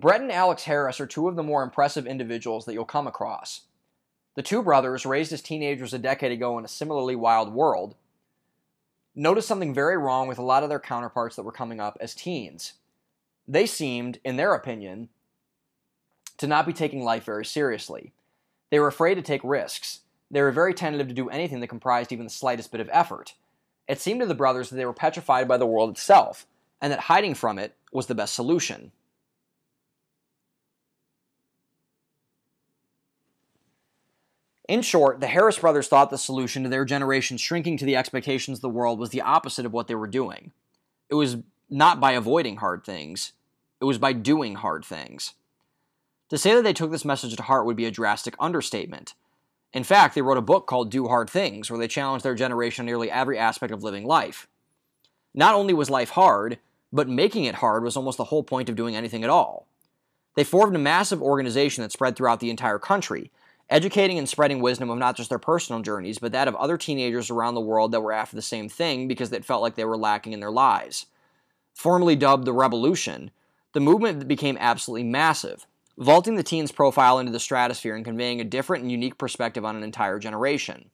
[0.00, 3.62] Brett and Alex Harris are two of the more impressive individuals that you'll come across.
[4.34, 7.94] The two brothers, raised as teenagers a decade ago in a similarly wild world,
[9.14, 12.14] noticed something very wrong with a lot of their counterparts that were coming up as
[12.14, 12.74] teens.
[13.46, 15.10] They seemed, in their opinion,
[16.38, 18.14] to not be taking life very seriously.
[18.70, 20.00] They were afraid to take risks.
[20.30, 23.34] They were very tentative to do anything that comprised even the slightest bit of effort.
[23.86, 26.46] It seemed to the brothers that they were petrified by the world itself,
[26.80, 28.92] and that hiding from it was the best solution.
[34.70, 38.58] In short, the Harris brothers thought the solution to their generation shrinking to the expectations
[38.58, 40.52] of the world was the opposite of what they were doing.
[41.08, 43.32] It was not by avoiding hard things,
[43.80, 45.34] it was by doing hard things.
[46.28, 49.14] To say that they took this message to heart would be a drastic understatement.
[49.72, 52.84] In fact, they wrote a book called Do Hard Things, where they challenged their generation
[52.84, 54.46] on nearly every aspect of living life.
[55.34, 56.60] Not only was life hard,
[56.92, 59.66] but making it hard was almost the whole point of doing anything at all.
[60.36, 63.32] They formed a massive organization that spread throughout the entire country,
[63.70, 67.30] educating and spreading wisdom of not just their personal journeys, but that of other teenagers
[67.30, 69.96] around the world that were after the same thing because they felt like they were
[69.96, 71.06] lacking in their lives.
[71.72, 73.30] Formerly dubbed the Rebelution,
[73.72, 75.66] the movement became absolutely massive,
[75.96, 79.76] vaulting the teen's profile into the stratosphere and conveying a different and unique perspective on
[79.76, 80.90] an entire generation.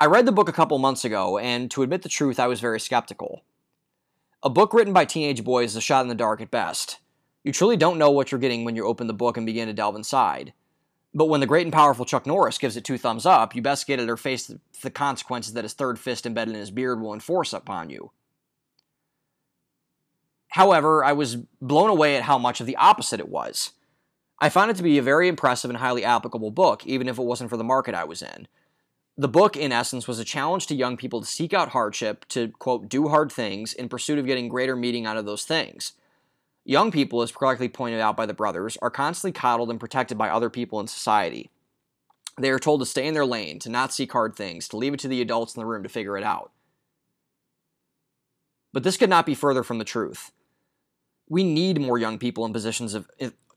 [0.00, 2.58] I read the book a couple months ago, and to admit the truth, I was
[2.58, 3.44] very skeptical.
[4.42, 6.98] A book written by teenage boys is a shot in the dark at best.
[7.44, 9.72] You truly don't know what you're getting when you open the book and begin to
[9.72, 10.52] delve inside.
[11.14, 13.86] But when the great and powerful Chuck Norris gives it two thumbs up, you best
[13.86, 14.50] get it or face
[14.82, 18.10] the consequences that his third fist embedded in his beard will enforce upon you.
[20.48, 23.72] However, I was blown away at how much of the opposite it was.
[24.38, 27.22] I found it to be a very impressive and highly applicable book, even if it
[27.22, 28.48] wasn't for the market I was in.
[29.16, 32.48] The book, in essence, was a challenge to young people to seek out hardship, to,
[32.58, 35.92] quote, do hard things in pursuit of getting greater meaning out of those things.
[36.64, 40.28] Young people, as correctly pointed out by the brothers, are constantly coddled and protected by
[40.28, 41.50] other people in society.
[42.38, 44.94] They are told to stay in their lane, to not seek hard things, to leave
[44.94, 46.52] it to the adults in the room to figure it out.
[48.72, 50.32] But this could not be further from the truth.
[51.28, 53.10] We need more young people in positions of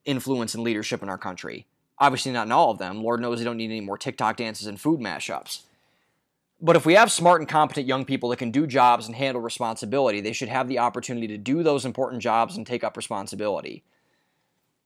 [0.03, 1.68] influence and leadership in our country.
[1.99, 3.01] Obviously, not in all of them.
[3.01, 5.62] Lord knows we don't need any more TikTok dances and food mashups.
[6.66, 9.39] But if we have smart and competent young people that can do jobs and handle
[9.39, 13.84] responsibility, they should have the opportunity to do those important jobs and take up responsibility.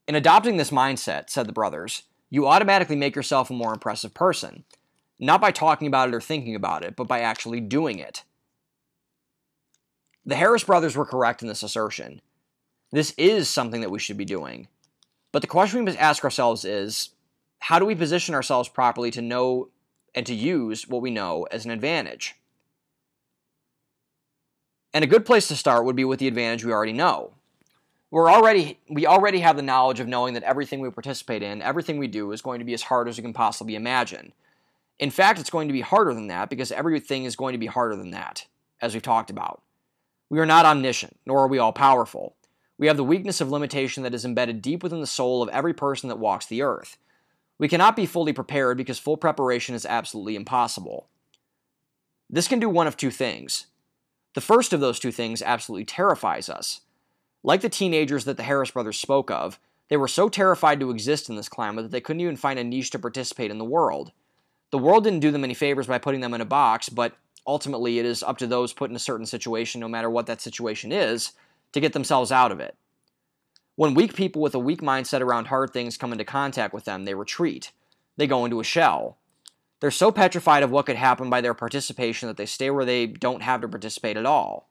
[0.06, 4.64] In adopting this mindset, said the brothers, you automatically make yourself a more impressive person,
[5.18, 8.24] not by talking about it or thinking about it, but by actually doing it.
[10.26, 12.20] The Harris brothers were correct in this assertion.
[12.92, 14.68] This is something that we should be doing.
[15.32, 17.08] But the question we must ask ourselves is
[17.58, 19.70] how do we position ourselves properly to know
[20.14, 22.34] and to use what we know as an advantage.
[24.92, 27.32] And a good place to start would be with the advantage we already know.
[28.10, 31.98] We're already we already have the knowledge of knowing that everything we participate in, everything
[31.98, 34.32] we do is going to be as hard as we can possibly imagine.
[34.98, 37.66] In fact, it's going to be harder than that because everything is going to be
[37.66, 38.46] harder than that,
[38.82, 39.62] as we've talked about.
[40.28, 42.34] We are not omniscient, nor are we all powerful.
[42.78, 45.72] We have the weakness of limitation that is embedded deep within the soul of every
[45.72, 46.98] person that walks the earth.
[47.60, 51.08] We cannot be fully prepared because full preparation is absolutely impossible.
[52.30, 53.66] This can do one of two things.
[54.34, 56.80] The first of those two things absolutely terrifies us.
[57.42, 61.28] Like the teenagers that the Harris brothers spoke of, they were so terrified to exist
[61.28, 64.12] in this climate that they couldn't even find a niche to participate in the world.
[64.70, 67.12] The world didn't do them any favors by putting them in a box, but
[67.46, 70.40] ultimately it is up to those put in a certain situation, no matter what that
[70.40, 71.32] situation is,
[71.72, 72.74] to get themselves out of it.
[73.80, 77.06] When weak people with a weak mindset around hard things come into contact with them,
[77.06, 77.72] they retreat.
[78.18, 79.16] They go into a shell.
[79.80, 83.06] They're so petrified of what could happen by their participation that they stay where they
[83.06, 84.68] don't have to participate at all.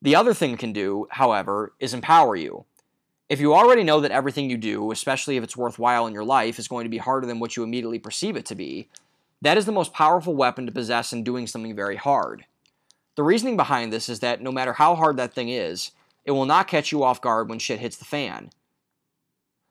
[0.00, 2.66] The other thing it can do, however, is empower you.
[3.28, 6.60] If you already know that everything you do, especially if it's worthwhile in your life,
[6.60, 8.90] is going to be harder than what you immediately perceive it to be,
[9.40, 12.44] That is the most powerful weapon to possess in doing something very hard.
[13.16, 15.90] The reasoning behind this is that no matter how hard that thing is,
[16.24, 18.50] it will not catch you off guard when shit hits the fan.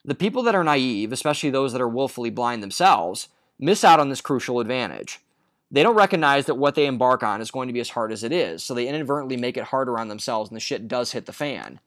[0.04, 3.28] The people that are naive, especially those that are willfully blind themselves,
[3.60, 5.20] miss out on this crucial advantage.
[5.70, 8.24] They don't recognize that what they embark on is going to be as hard as
[8.24, 11.28] it is, so they inadvertently make it harder on themselves and the shit does hit
[11.28, 11.80] the fan.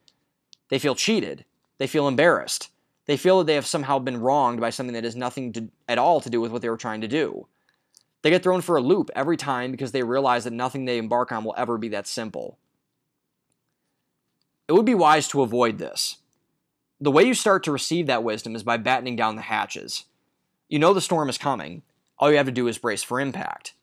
[0.70, 1.44] They feel cheated.
[1.78, 2.70] They feel embarrassed.
[3.06, 5.98] They feel that they have somehow been wronged by something that has nothing to, at
[5.98, 7.46] all to do with what they were trying to do.
[8.22, 11.30] They get thrown for a loop every time because they realize that nothing they embark
[11.30, 12.58] on will ever be that simple.
[14.68, 16.18] It would be wise to avoid this.
[17.00, 20.04] The way you start to receive that wisdom is by battening down the hatches.
[20.68, 21.82] You know the storm is coming.
[22.18, 23.74] All you have to do is brace for impact.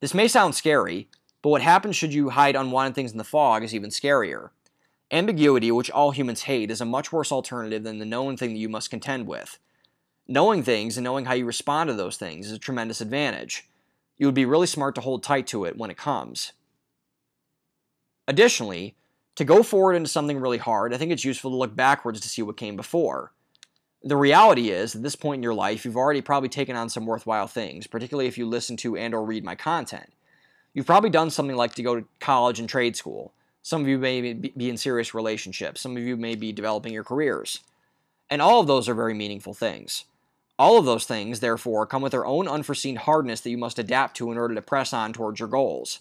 [0.00, 1.08] This may sound scary,
[1.42, 4.50] but what happens should you hide unwanted things in the fog is even scarier.
[5.10, 8.58] Ambiguity, which all humans hate, is a much worse alternative than the known thing that
[8.58, 9.58] you must contend with.
[10.26, 13.68] Knowing things and knowing how you respond to those things is a tremendous advantage.
[14.16, 16.52] You would be really smart to hold tight to it when it comes.
[18.26, 18.96] Additionally,
[19.36, 22.28] to go forward into something really hard, I think it's useful to look backwards to
[22.28, 23.32] see what came before.
[24.02, 27.06] The reality is, at this point in your life, you've already probably taken on some
[27.06, 30.12] worthwhile things, particularly if you listen to and or read my content.
[30.74, 33.32] You've probably done something like to go to college and trade school.
[33.62, 35.80] Some of you may be in serious relationships.
[35.80, 37.60] Some of you may be developing your careers.
[38.28, 40.04] And all of those are very meaningful things.
[40.58, 44.16] All of those things, therefore, come with their own unforeseen hardness that you must adapt
[44.18, 46.00] to in order to press on towards your goals.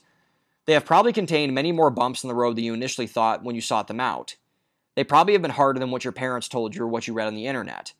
[0.65, 3.55] They have probably contained many more bumps in the road than you initially thought when
[3.55, 4.35] you sought them out.
[4.95, 7.27] They probably have been harder than what your parents told you or what you read
[7.27, 7.93] on the internet.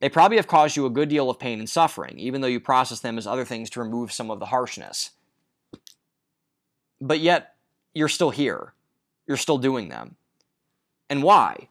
[0.00, 2.60] They probably have caused you a good deal of pain and suffering, even though you
[2.60, 5.10] process them as other things to remove some of the harshness.
[7.00, 7.54] But yet,
[7.94, 8.74] you're still here
[9.26, 10.16] you're still doing them.
[11.10, 11.68] And why?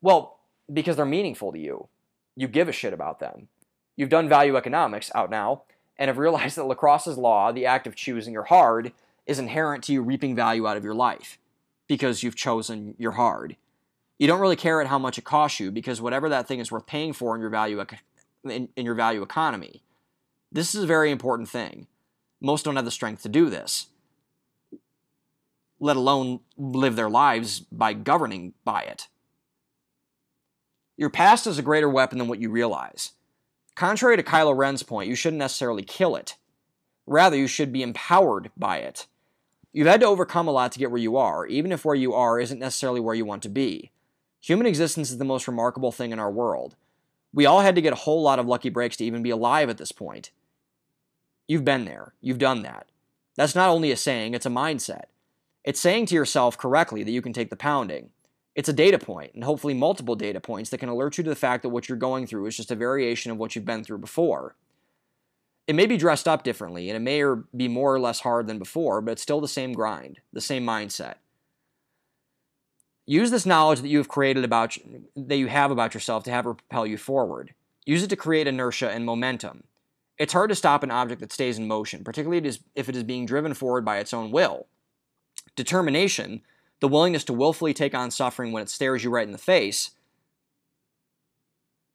[0.00, 0.38] Well,
[0.72, 1.88] because they're meaningful to you.
[2.34, 3.48] You give a shit about them.
[3.96, 5.62] You've done value economics out now
[5.98, 8.92] and have realized that Lacrosse's law, the act of choosing your hard,
[9.26, 11.38] is inherent to you reaping value out of your life
[11.86, 13.56] because you've chosen your hard.
[14.18, 16.72] You don't really care at how much it costs you because whatever that thing is
[16.72, 17.84] worth paying for in your value
[18.44, 19.82] in, in your value economy.
[20.50, 21.86] This is a very important thing.
[22.40, 23.88] Most don't have the strength to do this
[25.78, 29.08] let alone live their lives by governing by it.
[30.96, 33.12] Your past is a greater weapon than what you realize.
[33.74, 36.36] Contrary to Kylo Ren's point, you shouldn't necessarily kill it.
[37.06, 39.06] Rather, you should be empowered by it.
[39.76, 42.14] You've had to overcome a lot to get where you are, even if where you
[42.14, 43.90] are isn't necessarily where you want to be.
[44.40, 46.76] Human existence is the most remarkable thing in our world.
[47.34, 49.68] We all had to get a whole lot of lucky breaks to even be alive
[49.68, 50.30] at this point.
[51.46, 52.14] You've been there.
[52.22, 52.86] You've done that.
[53.34, 55.08] That's not only a saying, it's a mindset.
[55.62, 58.08] It's saying to yourself correctly that you can take the pounding.
[58.54, 61.36] It's a data point, and hopefully multiple data points that can alert you to the
[61.36, 63.98] fact that what you're going through is just a variation of what you've been through
[63.98, 64.54] before.
[65.66, 68.46] It may be dressed up differently, and it may er, be more or less hard
[68.46, 71.16] than before, but it's still the same grind, the same mindset.
[73.04, 74.76] Use this knowledge that you have created about
[75.16, 77.54] that you have about yourself to have it propel you forward.
[77.84, 79.64] Use it to create inertia and momentum.
[80.18, 83.26] It's hard to stop an object that stays in motion, particularly if it is being
[83.26, 84.66] driven forward by its own will.
[85.54, 86.42] Determination,
[86.80, 89.92] the willingness to willfully take on suffering when it stares you right in the face,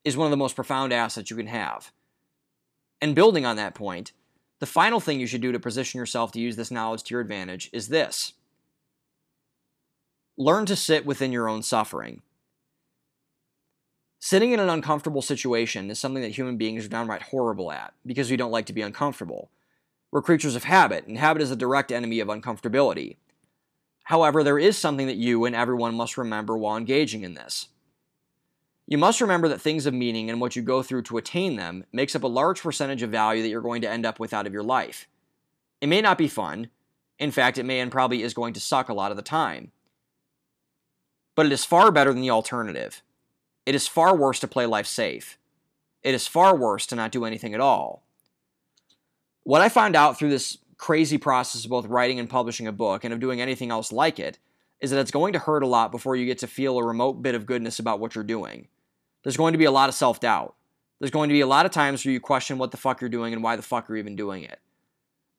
[0.04, 1.92] is one of the most profound assets you can have.
[3.02, 4.12] And building on that point,
[4.60, 7.20] the final thing you should do to position yourself to use this knowledge to your
[7.20, 8.32] advantage is this
[10.38, 12.22] learn to sit within your own suffering.
[14.20, 18.30] Sitting in an uncomfortable situation is something that human beings are downright horrible at because
[18.30, 19.50] we don't like to be uncomfortable.
[20.12, 23.16] We're creatures of habit, and habit is a direct enemy of uncomfortability.
[24.04, 27.66] However, there is something that you and everyone must remember while engaging in this.
[28.86, 31.84] You must remember that things of meaning and what you go through to attain them
[31.92, 34.46] makes up a large percentage of value that you're going to end up with out
[34.46, 35.08] of your life.
[35.80, 36.68] It may not be fun.
[37.18, 39.70] In fact, it may and probably is going to suck a lot of the time.
[41.34, 43.02] But it is far better than the alternative.
[43.64, 45.38] It is far worse to play life safe.
[46.02, 48.02] It is far worse to not do anything at all.
[49.44, 53.04] What I found out through this crazy process of both writing and publishing a book
[53.04, 54.38] and of doing anything else like it
[54.80, 57.22] is that it's going to hurt a lot before you get to feel a remote
[57.22, 58.66] bit of goodness about what you're doing.
[59.22, 60.54] There's going to be a lot of self doubt.
[60.98, 63.10] There's going to be a lot of times where you question what the fuck you're
[63.10, 64.60] doing and why the fuck you're even doing it.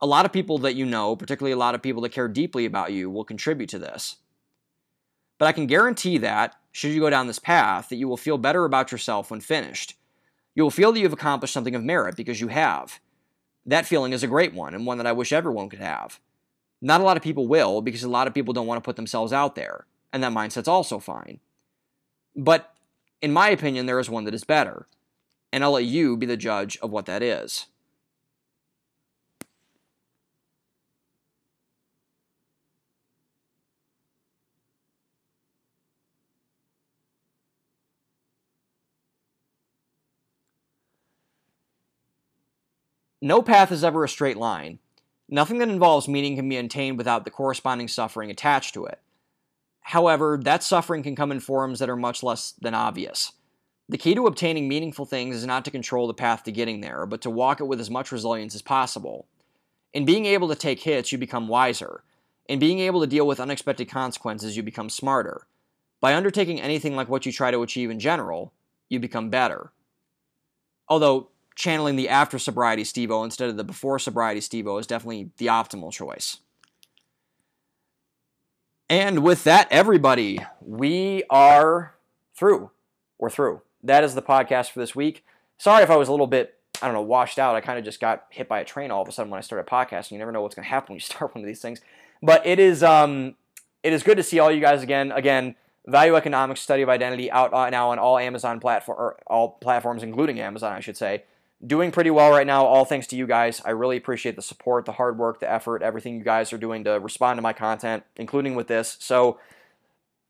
[0.02, 2.66] A lot of people that you know, particularly a lot of people that care deeply
[2.66, 4.18] about you, will contribute to this.
[5.38, 8.38] But I can guarantee that, should you go down this path, that you will feel
[8.38, 9.96] better about yourself when finished.
[10.56, 13.00] You will feel that you've accomplished something of merit because you have.
[13.66, 16.20] That feeling is a great one and one that I wish everyone could have.
[16.82, 18.98] Not a lot of people will because a lot of people don't want to put
[18.98, 21.40] themselves out there, and that mindset's also fine.
[22.36, 22.73] But
[23.24, 24.86] in my opinion, there is one that is better,
[25.54, 27.68] and I'll let you be the judge of what that is.
[43.22, 44.80] No path is ever a straight line.
[45.30, 49.00] Nothing that involves meaning can be attained without the corresponding suffering attached to it.
[49.84, 53.34] However, that suffering can come in forms that are much less than obvious.
[53.90, 57.06] The key to obtaining meaningful things is not to control the path to getting there,
[57.06, 59.28] but to walk it with as much resilience as possible.
[59.94, 62.04] In being able to take hits, you become wiser.
[62.48, 65.46] In being able to deal with unexpected consequences, you become smarter.
[66.00, 68.54] By undertaking anything like what you try to achieve in general,
[68.90, 69.72] you become better.
[70.88, 75.48] Although, channeling the after sobriety Stevo instead of the before sobriety Stevo is definitely the
[75.48, 76.40] optimal choice.
[78.94, 81.96] And with that, everybody, we are
[82.36, 82.70] through.
[83.18, 83.64] We're through.
[83.82, 85.26] That is the podcast for this week.
[85.58, 87.56] Sorry if I was a little bit, I don't know, washed out.
[87.56, 89.42] I kind of just got hit by a train all of a sudden when I
[89.42, 90.12] started podcasting.
[90.12, 91.82] You never know what's going to happen when you start one of these things.
[92.22, 93.34] But it is, um,
[93.82, 95.12] it is good to see all you guys again.
[95.12, 95.56] Again,
[95.88, 100.40] Value Economics Study of Identity out uh, now on all Amazon platform, all platforms, including
[100.40, 101.24] Amazon, I should say
[101.66, 103.62] doing pretty well right now, all thanks to you guys.
[103.66, 106.84] I really appreciate the support, the hard work, the effort, everything you guys are doing
[106.84, 108.98] to respond to my content, including with this.
[109.00, 109.40] So,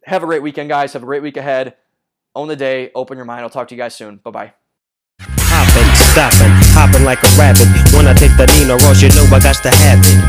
[0.05, 0.93] have a great weekend, guys.
[0.93, 1.75] Have a great week ahead.
[2.35, 2.91] Own the day.
[2.93, 3.41] Open your mind.
[3.41, 4.17] I'll talk to you guys soon.
[4.17, 4.53] Bye bye.
[5.21, 7.69] Hopping, stopping, hopping like a rabbit.
[7.93, 10.19] When I take the Nino Ross, you know I got to have it.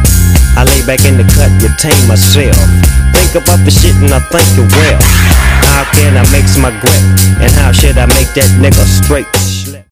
[0.54, 2.54] I lay back in the cut, retain myself.
[3.16, 5.00] Think about the shit and I think it well.
[5.64, 7.02] How can I make my grip?
[7.40, 9.53] And how should I make that nigga straight?